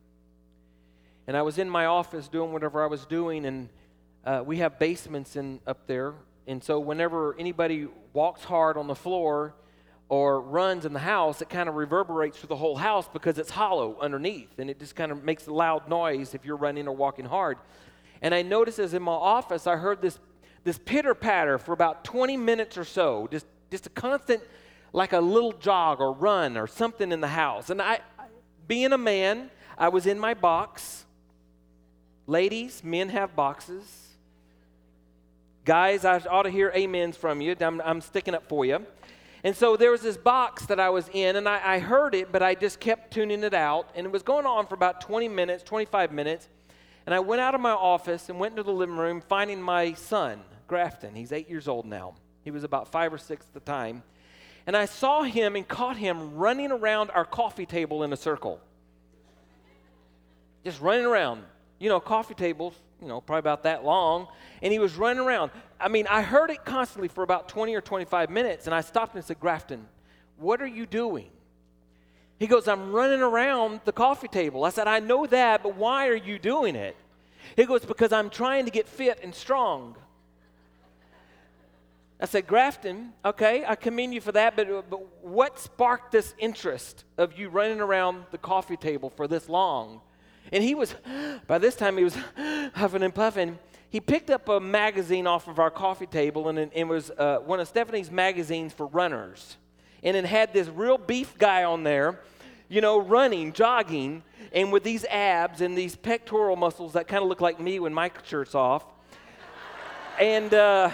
[1.27, 3.69] And I was in my office doing whatever I was doing, and
[4.25, 6.15] uh, we have basements in up there.
[6.47, 9.55] And so whenever anybody walks hard on the floor
[10.09, 13.51] or runs in the house, it kind of reverberates through the whole house because it's
[13.51, 16.95] hollow underneath, and it just kind of makes a loud noise if you're running or
[16.95, 17.59] walking hard.
[18.23, 20.19] And I noticed as in my office, I heard this
[20.65, 24.43] this pitter patter for about 20 minutes or so, just just a constant,
[24.95, 27.69] like a little jog or run or something in the house.
[27.69, 28.01] And I,
[28.67, 31.05] being a man, I was in my box
[32.27, 33.85] Ladies, men have boxes.
[35.65, 37.57] Guys, I ought to hear amens from you.
[37.61, 38.87] I'm, I'm sticking up for you.
[39.45, 42.31] And so there was this box that I was in, and I, I, heard it,
[42.31, 43.91] but I just kept tuning it out.
[43.97, 46.49] And it was going on for about 20 minutes, 25 minutes.
[47.07, 49.95] And I went out of my office and went into the living room, finding my
[49.95, 51.15] son, Grafton.
[51.15, 52.15] He's eight years old now.
[52.45, 54.03] He was about five or six at the time.
[54.67, 58.61] And I saw him and caught him running around our coffee table in a circle.
[60.65, 61.45] Just running around
[61.83, 64.29] you know, coffee tables, you know, probably about that long.
[64.63, 65.51] And he was running around.
[65.81, 68.67] I mean, I heard it constantly for about 20 or 25 minutes.
[68.67, 69.89] And I stopped and said, Grafton,
[70.37, 71.29] what are you doing?
[72.39, 74.65] He goes, I'm running around the coffee table.
[74.65, 76.97] I said, I know that, but why are you doing it?
[77.57, 79.97] He goes, Because I'm trying to get fit and strong.
[82.21, 87.05] I said, Grafton, okay, I commend you for that, but, but what sparked this interest
[87.19, 90.01] of you running around the coffee table for this long?
[90.53, 90.95] And he was,
[91.49, 92.17] by this time, he was
[92.75, 93.59] huffing and puffing.
[93.91, 97.59] He picked up a magazine off of our coffee table, and it, was uh, one
[97.59, 99.57] of Stephanie's magazines for runners.
[100.03, 102.21] And it had this real beef guy on there,
[102.69, 104.23] you know, running, jogging,
[104.53, 107.95] and with these abs and these pectoral muscles that kind of look like me when
[107.95, 108.85] my shirt's off.
[110.21, 110.91] and uh,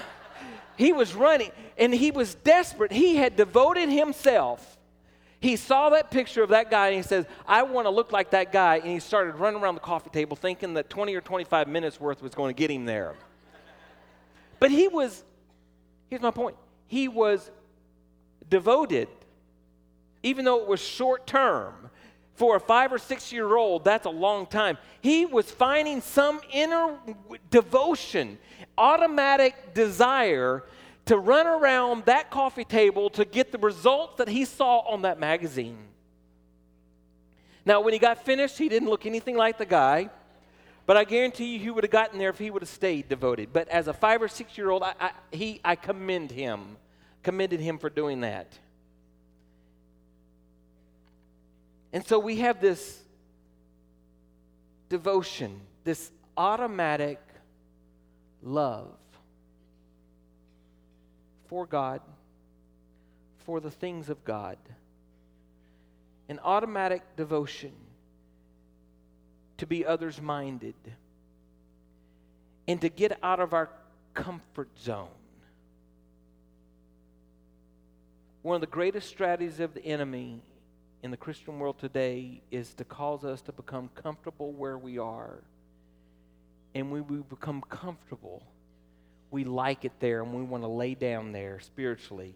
[0.76, 2.92] he was running, and he was desperate.
[2.92, 4.78] He had devoted himself
[5.40, 8.30] he saw that picture of that guy and he says, I want to look like
[8.30, 8.76] that guy.
[8.76, 12.22] And he started running around the coffee table thinking that 20 or 25 minutes worth
[12.22, 13.14] was going to get him there.
[14.58, 15.22] But he was,
[16.10, 16.56] here's my point,
[16.88, 17.50] he was
[18.48, 19.08] devoted,
[20.22, 21.74] even though it was short term.
[22.34, 24.78] For a five or six year old, that's a long time.
[25.00, 26.96] He was finding some inner
[27.50, 28.38] devotion,
[28.76, 30.62] automatic desire
[31.06, 35.18] to run around that coffee table to get the results that he saw on that
[35.18, 35.78] magazine.
[37.64, 40.10] Now, when he got finished, he didn't look anything like the guy,
[40.86, 43.52] but I guarantee you he would have gotten there if he would have stayed devoted.
[43.52, 46.76] But as a five or six year old, I, I, he, I commend him,
[47.22, 48.58] commended him for doing that.
[51.92, 53.02] And so we have this
[54.88, 57.20] devotion, this automatic
[58.42, 58.94] love
[61.46, 62.00] for God,
[63.38, 64.58] for the things of God.
[66.28, 67.72] An automatic devotion
[69.56, 70.74] to be others minded
[72.68, 73.70] and to get out of our
[74.12, 75.08] comfort zone.
[78.42, 80.42] One of the greatest strategies of the enemy
[81.02, 85.42] in the Christian world today is to cause us to become comfortable where we are.
[86.74, 88.42] And when we become comfortable,
[89.30, 92.34] we like it there and we want to lay down there spiritually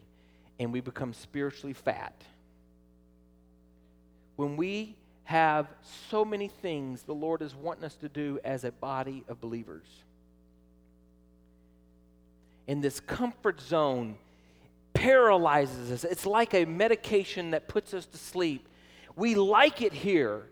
[0.58, 2.14] and we become spiritually fat.
[4.36, 5.68] When we have
[6.10, 9.86] so many things the Lord is wanting us to do as a body of believers.
[12.66, 14.16] In this comfort zone
[15.02, 16.04] paralyzes us.
[16.04, 18.68] It's like a medication that puts us to sleep.
[19.16, 20.44] We like it here.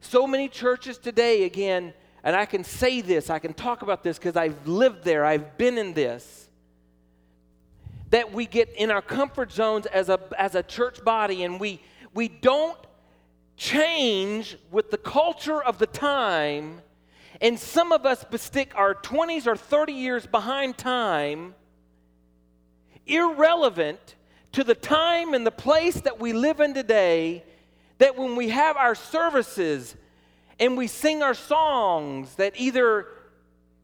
[0.00, 1.92] So many churches today, again,
[2.24, 5.58] and I can say this, I can talk about this because I've lived there, I've
[5.58, 6.48] been in this,
[8.08, 11.82] that we get in our comfort zones as a, as a church body and we,
[12.14, 12.78] we don't
[13.58, 16.80] change with the culture of the time.
[17.42, 21.54] And some of us bestick our 20s or 30 years behind time,
[23.14, 24.16] irrelevant
[24.52, 27.44] to the time and the place that we live in today,
[27.98, 29.94] that when we have our services
[30.58, 33.06] and we sing our songs, that either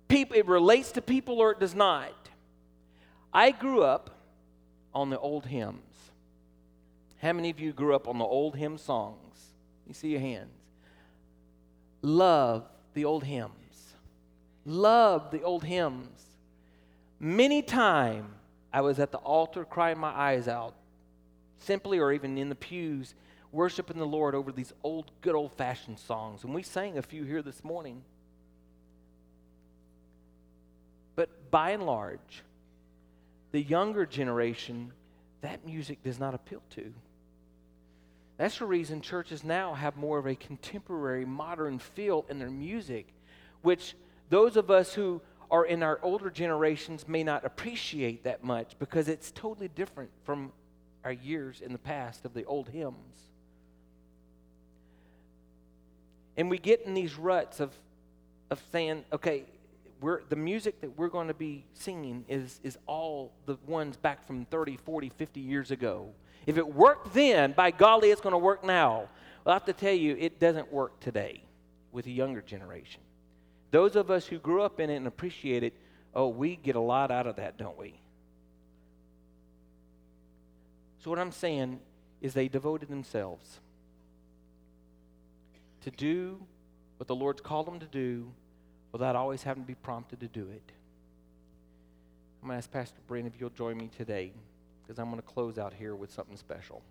[0.08, 2.12] people, it relates to people or it does not.
[3.32, 4.10] I grew up
[4.94, 5.80] on the old hymns.
[7.20, 9.16] How many of you grew up on the old hymn songs?
[9.86, 10.50] You see your hands.
[12.02, 12.64] Love
[12.94, 13.50] the old hymns.
[14.64, 16.22] Love the old hymns.
[17.18, 18.28] Many time
[18.76, 20.74] I was at the altar crying my eyes out,
[21.60, 23.14] simply or even in the pews,
[23.50, 26.44] worshiping the Lord over these old, good old fashioned songs.
[26.44, 28.02] And we sang a few here this morning.
[31.14, 32.42] But by and large,
[33.50, 34.92] the younger generation,
[35.40, 36.92] that music does not appeal to.
[38.36, 43.06] That's the reason churches now have more of a contemporary, modern feel in their music,
[43.62, 43.94] which
[44.28, 49.08] those of us who are in our older generations may not appreciate that much because
[49.08, 50.52] it's totally different from
[51.04, 53.30] our years in the past of the old hymns.
[56.36, 57.72] And we get in these ruts of,
[58.50, 59.44] of saying, okay,
[60.00, 64.26] we're, the music that we're going to be singing is, is all the ones back
[64.26, 66.10] from 30, 40, 50 years ago.
[66.46, 69.08] If it worked then, by golly, it's going to work now.
[69.44, 71.42] Well, I have to tell you, it doesn't work today
[71.92, 73.00] with a younger generation.
[73.70, 75.74] Those of us who grew up in it and appreciate it,
[76.14, 78.00] oh, we get a lot out of that, don't we?
[80.98, 81.80] So, what I'm saying
[82.20, 83.60] is they devoted themselves
[85.82, 86.40] to do
[86.96, 88.32] what the Lord's called them to do
[88.92, 90.72] without always having to be prompted to do it.
[92.42, 94.32] I'm going to ask Pastor Brent if you'll join me today
[94.82, 96.82] because I'm going to close out here with something special.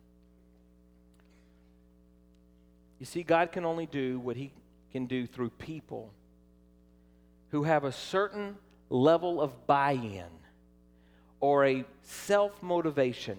[2.99, 4.51] You see, God can only do what He
[4.91, 6.11] can do through people
[7.55, 8.57] who have a certain
[8.89, 10.25] level of buy in
[11.39, 13.37] or a self motivation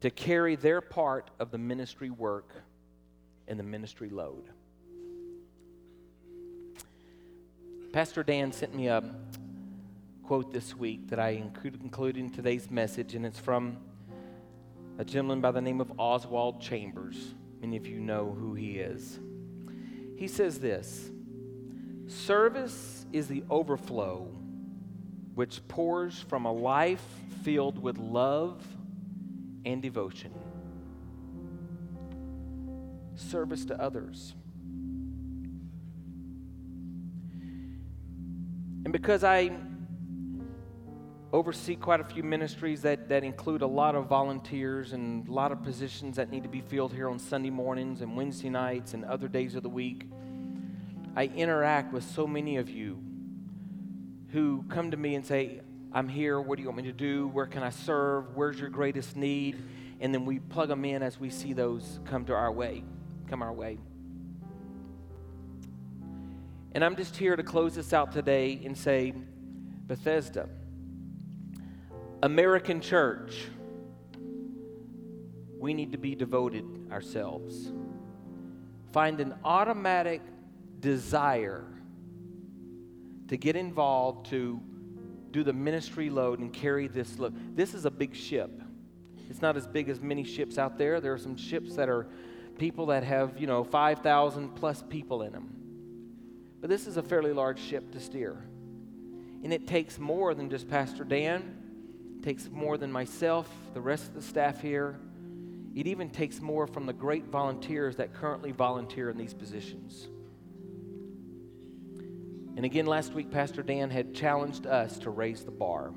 [0.00, 2.50] to carry their part of the ministry work
[3.46, 4.44] and the ministry load.
[7.92, 9.04] Pastor Dan sent me a
[10.22, 13.76] quote this week that I included in today's message, and it's from
[14.96, 17.34] a gentleman by the name of Oswald Chambers.
[17.60, 19.20] Many of you know who he is.
[20.16, 21.10] He says this
[22.08, 24.28] Service is the overflow
[25.34, 27.04] which pours from a life
[27.44, 28.60] filled with love
[29.64, 30.32] and devotion.
[33.14, 34.34] Service to others.
[38.84, 39.52] And because I
[41.32, 45.52] oversee quite a few ministries that, that include a lot of volunteers and a lot
[45.52, 49.04] of positions that need to be filled here on Sunday mornings and Wednesday nights and
[49.04, 50.08] other days of the week.
[51.18, 53.02] I interact with so many of you
[54.28, 55.62] who come to me and say,
[55.92, 56.40] I'm here.
[56.40, 57.26] What do you want me to do?
[57.26, 58.36] Where can I serve?
[58.36, 59.60] Where's your greatest need?
[59.98, 62.84] And then we plug them in as we see those come to our way,
[63.26, 63.78] come our way.
[66.70, 69.12] And I'm just here to close this out today and say,
[69.88, 70.48] Bethesda,
[72.22, 73.48] American church,
[75.58, 77.72] we need to be devoted ourselves.
[78.92, 80.22] Find an automatic
[80.80, 81.64] desire
[83.28, 84.60] to get involved, to
[85.30, 87.56] do the ministry load and carry this load.
[87.56, 88.62] This is a big ship.
[89.28, 91.00] It's not as big as many ships out there.
[91.00, 92.06] There are some ships that are
[92.56, 95.54] people that have, you know, 5,000 plus people in them.
[96.60, 98.44] But this is a fairly large ship to steer.
[99.44, 101.58] And it takes more than just Pastor Dan
[102.22, 104.98] takes more than myself, the rest of the staff here.
[105.74, 110.08] It even takes more from the great volunteers that currently volunteer in these positions.
[112.58, 115.92] And again, last week, Pastor Dan had challenged us to raise the bar,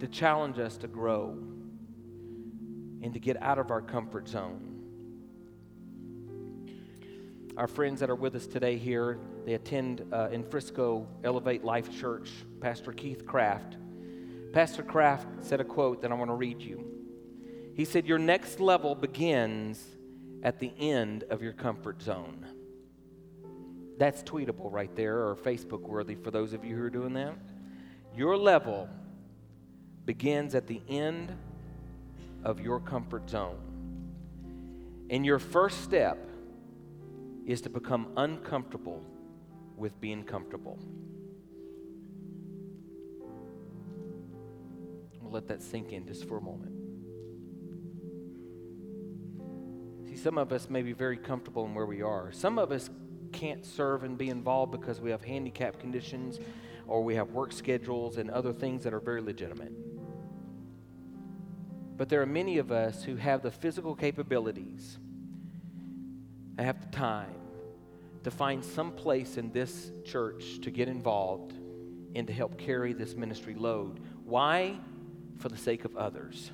[0.00, 1.30] to challenge us to grow,
[3.02, 4.74] and to get out of our comfort zone.
[7.56, 11.98] Our friends that are with us today here, they attend uh, in Frisco Elevate Life
[11.98, 12.30] Church,
[12.60, 13.78] Pastor Keith Craft
[14.52, 16.84] Pastor Craft said a quote that I want to read you.
[17.74, 19.84] He said, Your next level begins
[20.42, 22.46] at the end of your comfort zone.
[23.98, 27.34] That's tweetable right there or Facebook worthy for those of you who are doing that.
[28.16, 28.88] Your level
[30.06, 31.36] begins at the end
[32.44, 33.58] of your comfort zone.
[35.10, 36.18] And your first step
[37.44, 39.02] is to become uncomfortable
[39.76, 40.78] with being comfortable.
[45.20, 46.72] We'll let that sink in just for a moment.
[50.08, 52.30] See, some of us may be very comfortable in where we are.
[52.32, 52.88] Some of us
[53.28, 56.38] can't serve and be involved because we have handicap conditions
[56.86, 59.72] or we have work schedules and other things that are very legitimate.
[61.96, 64.98] But there are many of us who have the physical capabilities,
[66.58, 67.34] I have the time
[68.24, 71.52] to find some place in this church to get involved
[72.14, 74.00] and to help carry this ministry load.
[74.24, 74.78] Why?
[75.38, 76.50] For the sake of others,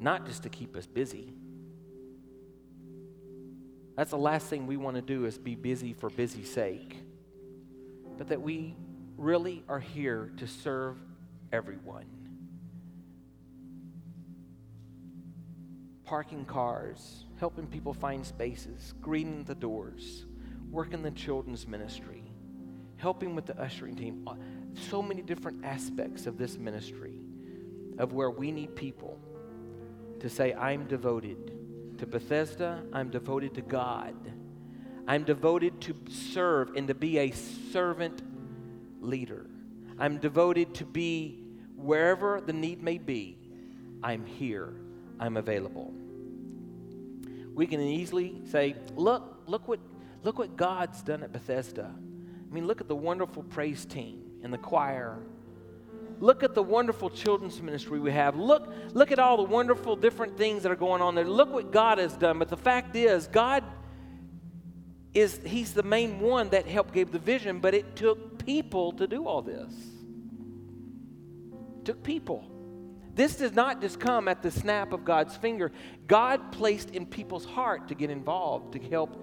[0.00, 1.32] not just to keep us busy.
[3.96, 6.96] That's the last thing we want to do is be busy for busy's sake.
[8.18, 8.74] But that we
[9.16, 10.96] really are here to serve
[11.52, 12.06] everyone.
[16.04, 20.26] Parking cars, helping people find spaces, greeting the doors,
[20.70, 22.22] working the children's ministry,
[22.96, 24.24] helping with the ushering team.
[24.26, 24.34] Uh,
[24.74, 27.20] so many different aspects of this ministry
[27.98, 29.18] of where we need people
[30.18, 31.53] to say, I'm devoted
[31.98, 34.14] to Bethesda, I'm devoted to God.
[35.06, 38.22] I'm devoted to serve and to be a servant
[39.00, 39.46] leader.
[39.98, 41.44] I'm devoted to be
[41.76, 43.38] wherever the need may be.
[44.02, 44.74] I'm here.
[45.20, 45.92] I'm available.
[47.54, 49.78] We can easily say, look, look what,
[50.22, 51.90] look what God's done at Bethesda.
[51.94, 55.18] I mean, look at the wonderful praise team and the choir.
[56.20, 58.36] Look at the wonderful children's ministry we have.
[58.36, 61.24] Look, look at all the wonderful different things that are going on there.
[61.24, 62.38] Look what God has done.
[62.38, 63.64] But the fact is, God
[65.12, 69.06] is He's the main one that helped give the vision, but it took people to
[69.06, 69.72] do all this.
[71.78, 72.50] It took people.
[73.14, 75.70] This does not just come at the snap of God's finger.
[76.06, 79.20] God placed in people's heart to get involved, to help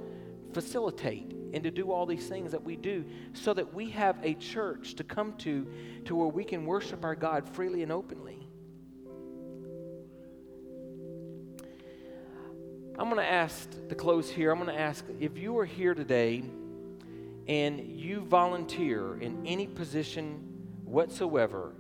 [0.54, 4.34] facilitate, and to do all these things that we do so that we have a
[4.36, 5.68] church to come to
[6.06, 8.47] to where we can worship our God freely and openly.
[12.97, 14.52] I'm going to ask to close here.
[14.52, 16.43] I'm going to ask if you are here today
[17.47, 20.39] and you volunteer in any position
[20.86, 21.74] whatsoever,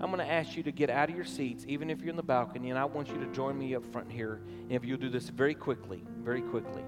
[0.00, 2.16] I'm going to ask you to get out of your seats, even if you're in
[2.16, 4.40] the balcony, and I want you to join me up front here.
[4.62, 6.82] And if you'll do this very quickly, very quickly,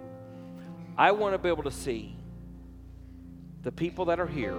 [0.97, 2.16] I want to be able to see
[3.62, 4.59] the people that are here.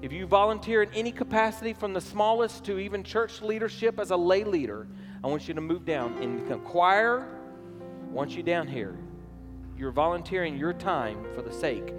[0.00, 4.16] If you volunteer in any capacity, from the smallest to even church leadership as a
[4.16, 4.88] lay leader,
[5.22, 6.20] I want you to move down.
[6.22, 7.26] In the choir,
[8.10, 8.96] want you down here.
[9.76, 11.94] You're volunteering your time for the sake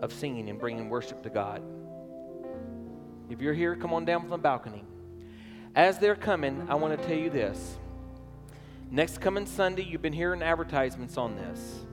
[0.00, 1.62] of singing and bringing worship to God.
[3.30, 4.84] If you're here, come on down from the balcony.
[5.74, 7.76] As they're coming, I want to tell you this.
[8.90, 11.84] Next coming Sunday, you've been hearing advertisements on this.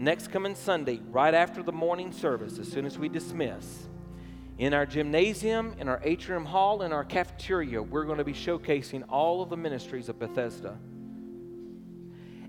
[0.00, 3.86] Next coming Sunday, right after the morning service, as soon as we dismiss,
[4.56, 9.04] in our gymnasium, in our atrium hall, in our cafeteria, we're going to be showcasing
[9.10, 10.78] all of the ministries of Bethesda.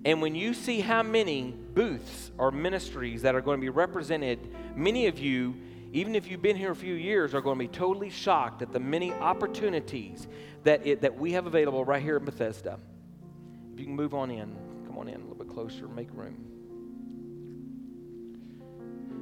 [0.06, 4.39] And when you see how many booths or ministries that are going to be represented,
[4.78, 5.54] many of you,
[5.91, 8.72] even if you've been here a few years, are going to be totally shocked at
[8.72, 10.26] the many opportunities
[10.64, 12.80] that, it, that we have available right here in Bethesda.
[13.74, 14.56] If you can move on in,
[14.88, 16.51] come on in a little bit closer, make room.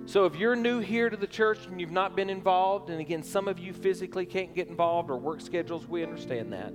[0.09, 3.21] So, if you're new here to the church and you've not been involved, and again,
[3.21, 6.73] some of you physically can't get involved or work schedules, we understand that.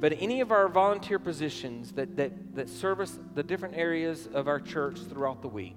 [0.00, 4.60] But any of our volunteer positions that, that, that service the different areas of our
[4.60, 5.76] church throughout the week,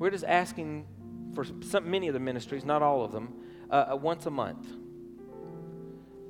[0.00, 0.84] we're just asking
[1.32, 3.32] for some, many of the ministries, not all of them,
[3.70, 4.66] uh, uh, once a month.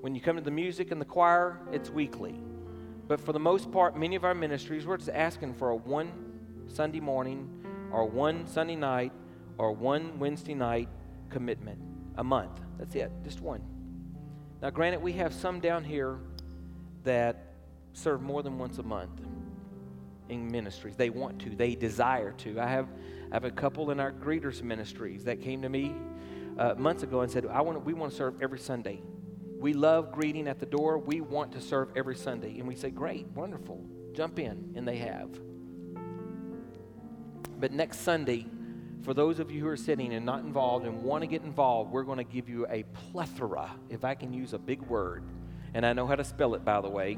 [0.03, 2.39] When you come to the music and the choir, it's weekly.
[3.09, 6.13] But for the most part, many of our ministries, we're just asking for a one
[6.69, 7.54] Sunday morning
[7.95, 9.13] or one Sunday night
[9.57, 10.89] or one Wednesday night
[11.31, 11.79] commitment
[12.17, 12.61] a month.
[12.77, 13.63] That's it, just one.
[14.61, 16.19] Now, granted, we have some down here
[17.05, 17.55] that
[17.93, 19.21] serve more than once a month
[20.29, 20.97] in ministries.
[20.97, 22.59] They want to, they desire to.
[22.59, 22.89] I have,
[23.31, 25.95] I have a couple in our greeters ministries that came to me
[26.59, 29.03] uh, months ago and said, I want, we want to serve every Sunday.
[29.59, 30.99] We love greeting at the door.
[30.99, 32.59] We want to serve every Sunday.
[32.59, 34.73] And we say, Great, wonderful, jump in.
[34.75, 35.31] And they have.
[37.65, 38.45] But next Sunday,
[39.05, 41.91] for those of you who are sitting and not involved and want to get involved,
[41.91, 45.23] we're going to give you a plethora, if I can use a big word.
[45.73, 47.17] And I know how to spell it, by the way.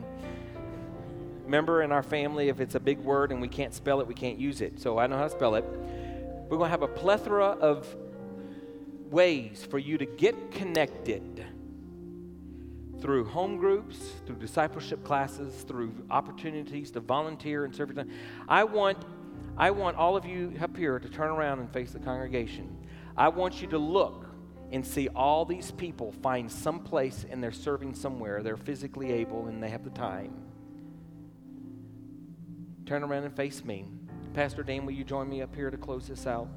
[1.43, 4.15] Remember, in our family, if it's a big word and we can't spell it, we
[4.15, 4.79] can't use it.
[4.79, 5.65] So I know how to spell it.
[5.65, 7.97] We're going to have a plethora of
[9.11, 11.45] ways for you to get connected
[13.01, 17.99] through home groups, through discipleship classes, through opportunities to volunteer and serve.
[18.49, 19.05] I want,
[19.59, 22.77] I want all of you up here to turn around and face the congregation.
[23.17, 24.27] I want you to look
[24.71, 28.43] and see all these people find some place and they're serving somewhere.
[28.43, 30.35] They're physically able and they have the time.
[32.85, 33.87] Turn around and face me.
[34.35, 36.49] Pastor Dan, will you join me up here to close this out?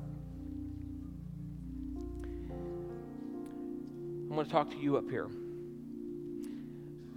[4.30, 5.28] I'm going to talk to you up here.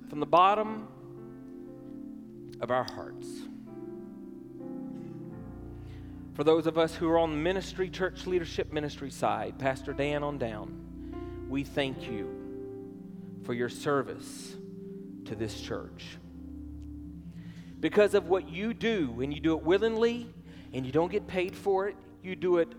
[0.08, 0.86] From the bottom
[2.60, 3.26] of our hearts.
[6.34, 10.22] For those of us who are on the ministry, church leadership ministry side, Pastor Dan
[10.22, 12.30] on down, we thank you
[13.44, 14.56] for your service
[15.26, 16.16] to this church.
[17.80, 20.26] Because of what you do, and you do it willingly,
[20.72, 22.72] and you don't get paid for it, you do it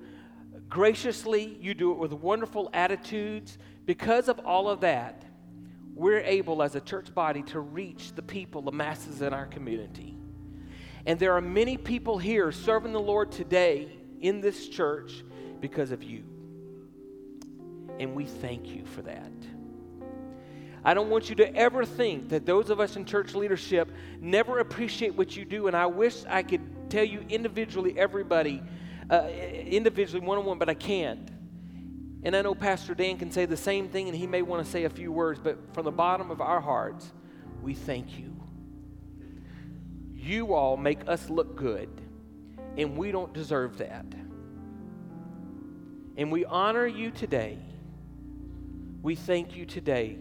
[0.68, 3.60] graciously, you do it with wonderful attitudes.
[3.86, 5.26] Because of all of that,
[5.93, 10.18] we're able as a church body to reach the people, the masses in our community.
[11.06, 15.24] And there are many people here serving the Lord today in this church
[15.60, 16.24] because of you.
[17.99, 19.32] And we thank you for that.
[20.86, 23.89] I don't want you to ever think that those of us in church leadership
[24.20, 25.68] never appreciate what you do.
[25.68, 28.62] And I wish I could tell you individually, everybody,
[29.10, 31.30] uh, individually, one on one, but I can't.
[32.24, 34.70] And I know Pastor Dan can say the same thing, and he may want to
[34.70, 37.12] say a few words, but from the bottom of our hearts,
[37.62, 38.34] we thank you.
[40.24, 41.89] You all make us look good,
[42.78, 44.05] and we don't deserve that.
[46.15, 47.57] And we honor you today.
[49.01, 50.17] We thank you today.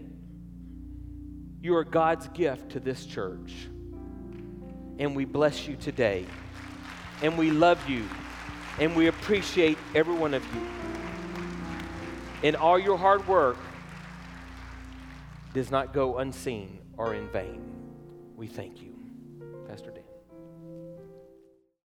[1.60, 3.68] You are God's gift to this church.
[4.98, 6.26] And we bless you today.
[7.22, 8.04] And we love you.
[8.80, 10.66] And we appreciate every one of you.
[12.42, 13.58] And all your hard work
[15.54, 17.62] does not go unseen or in vain.
[18.34, 18.91] We thank you.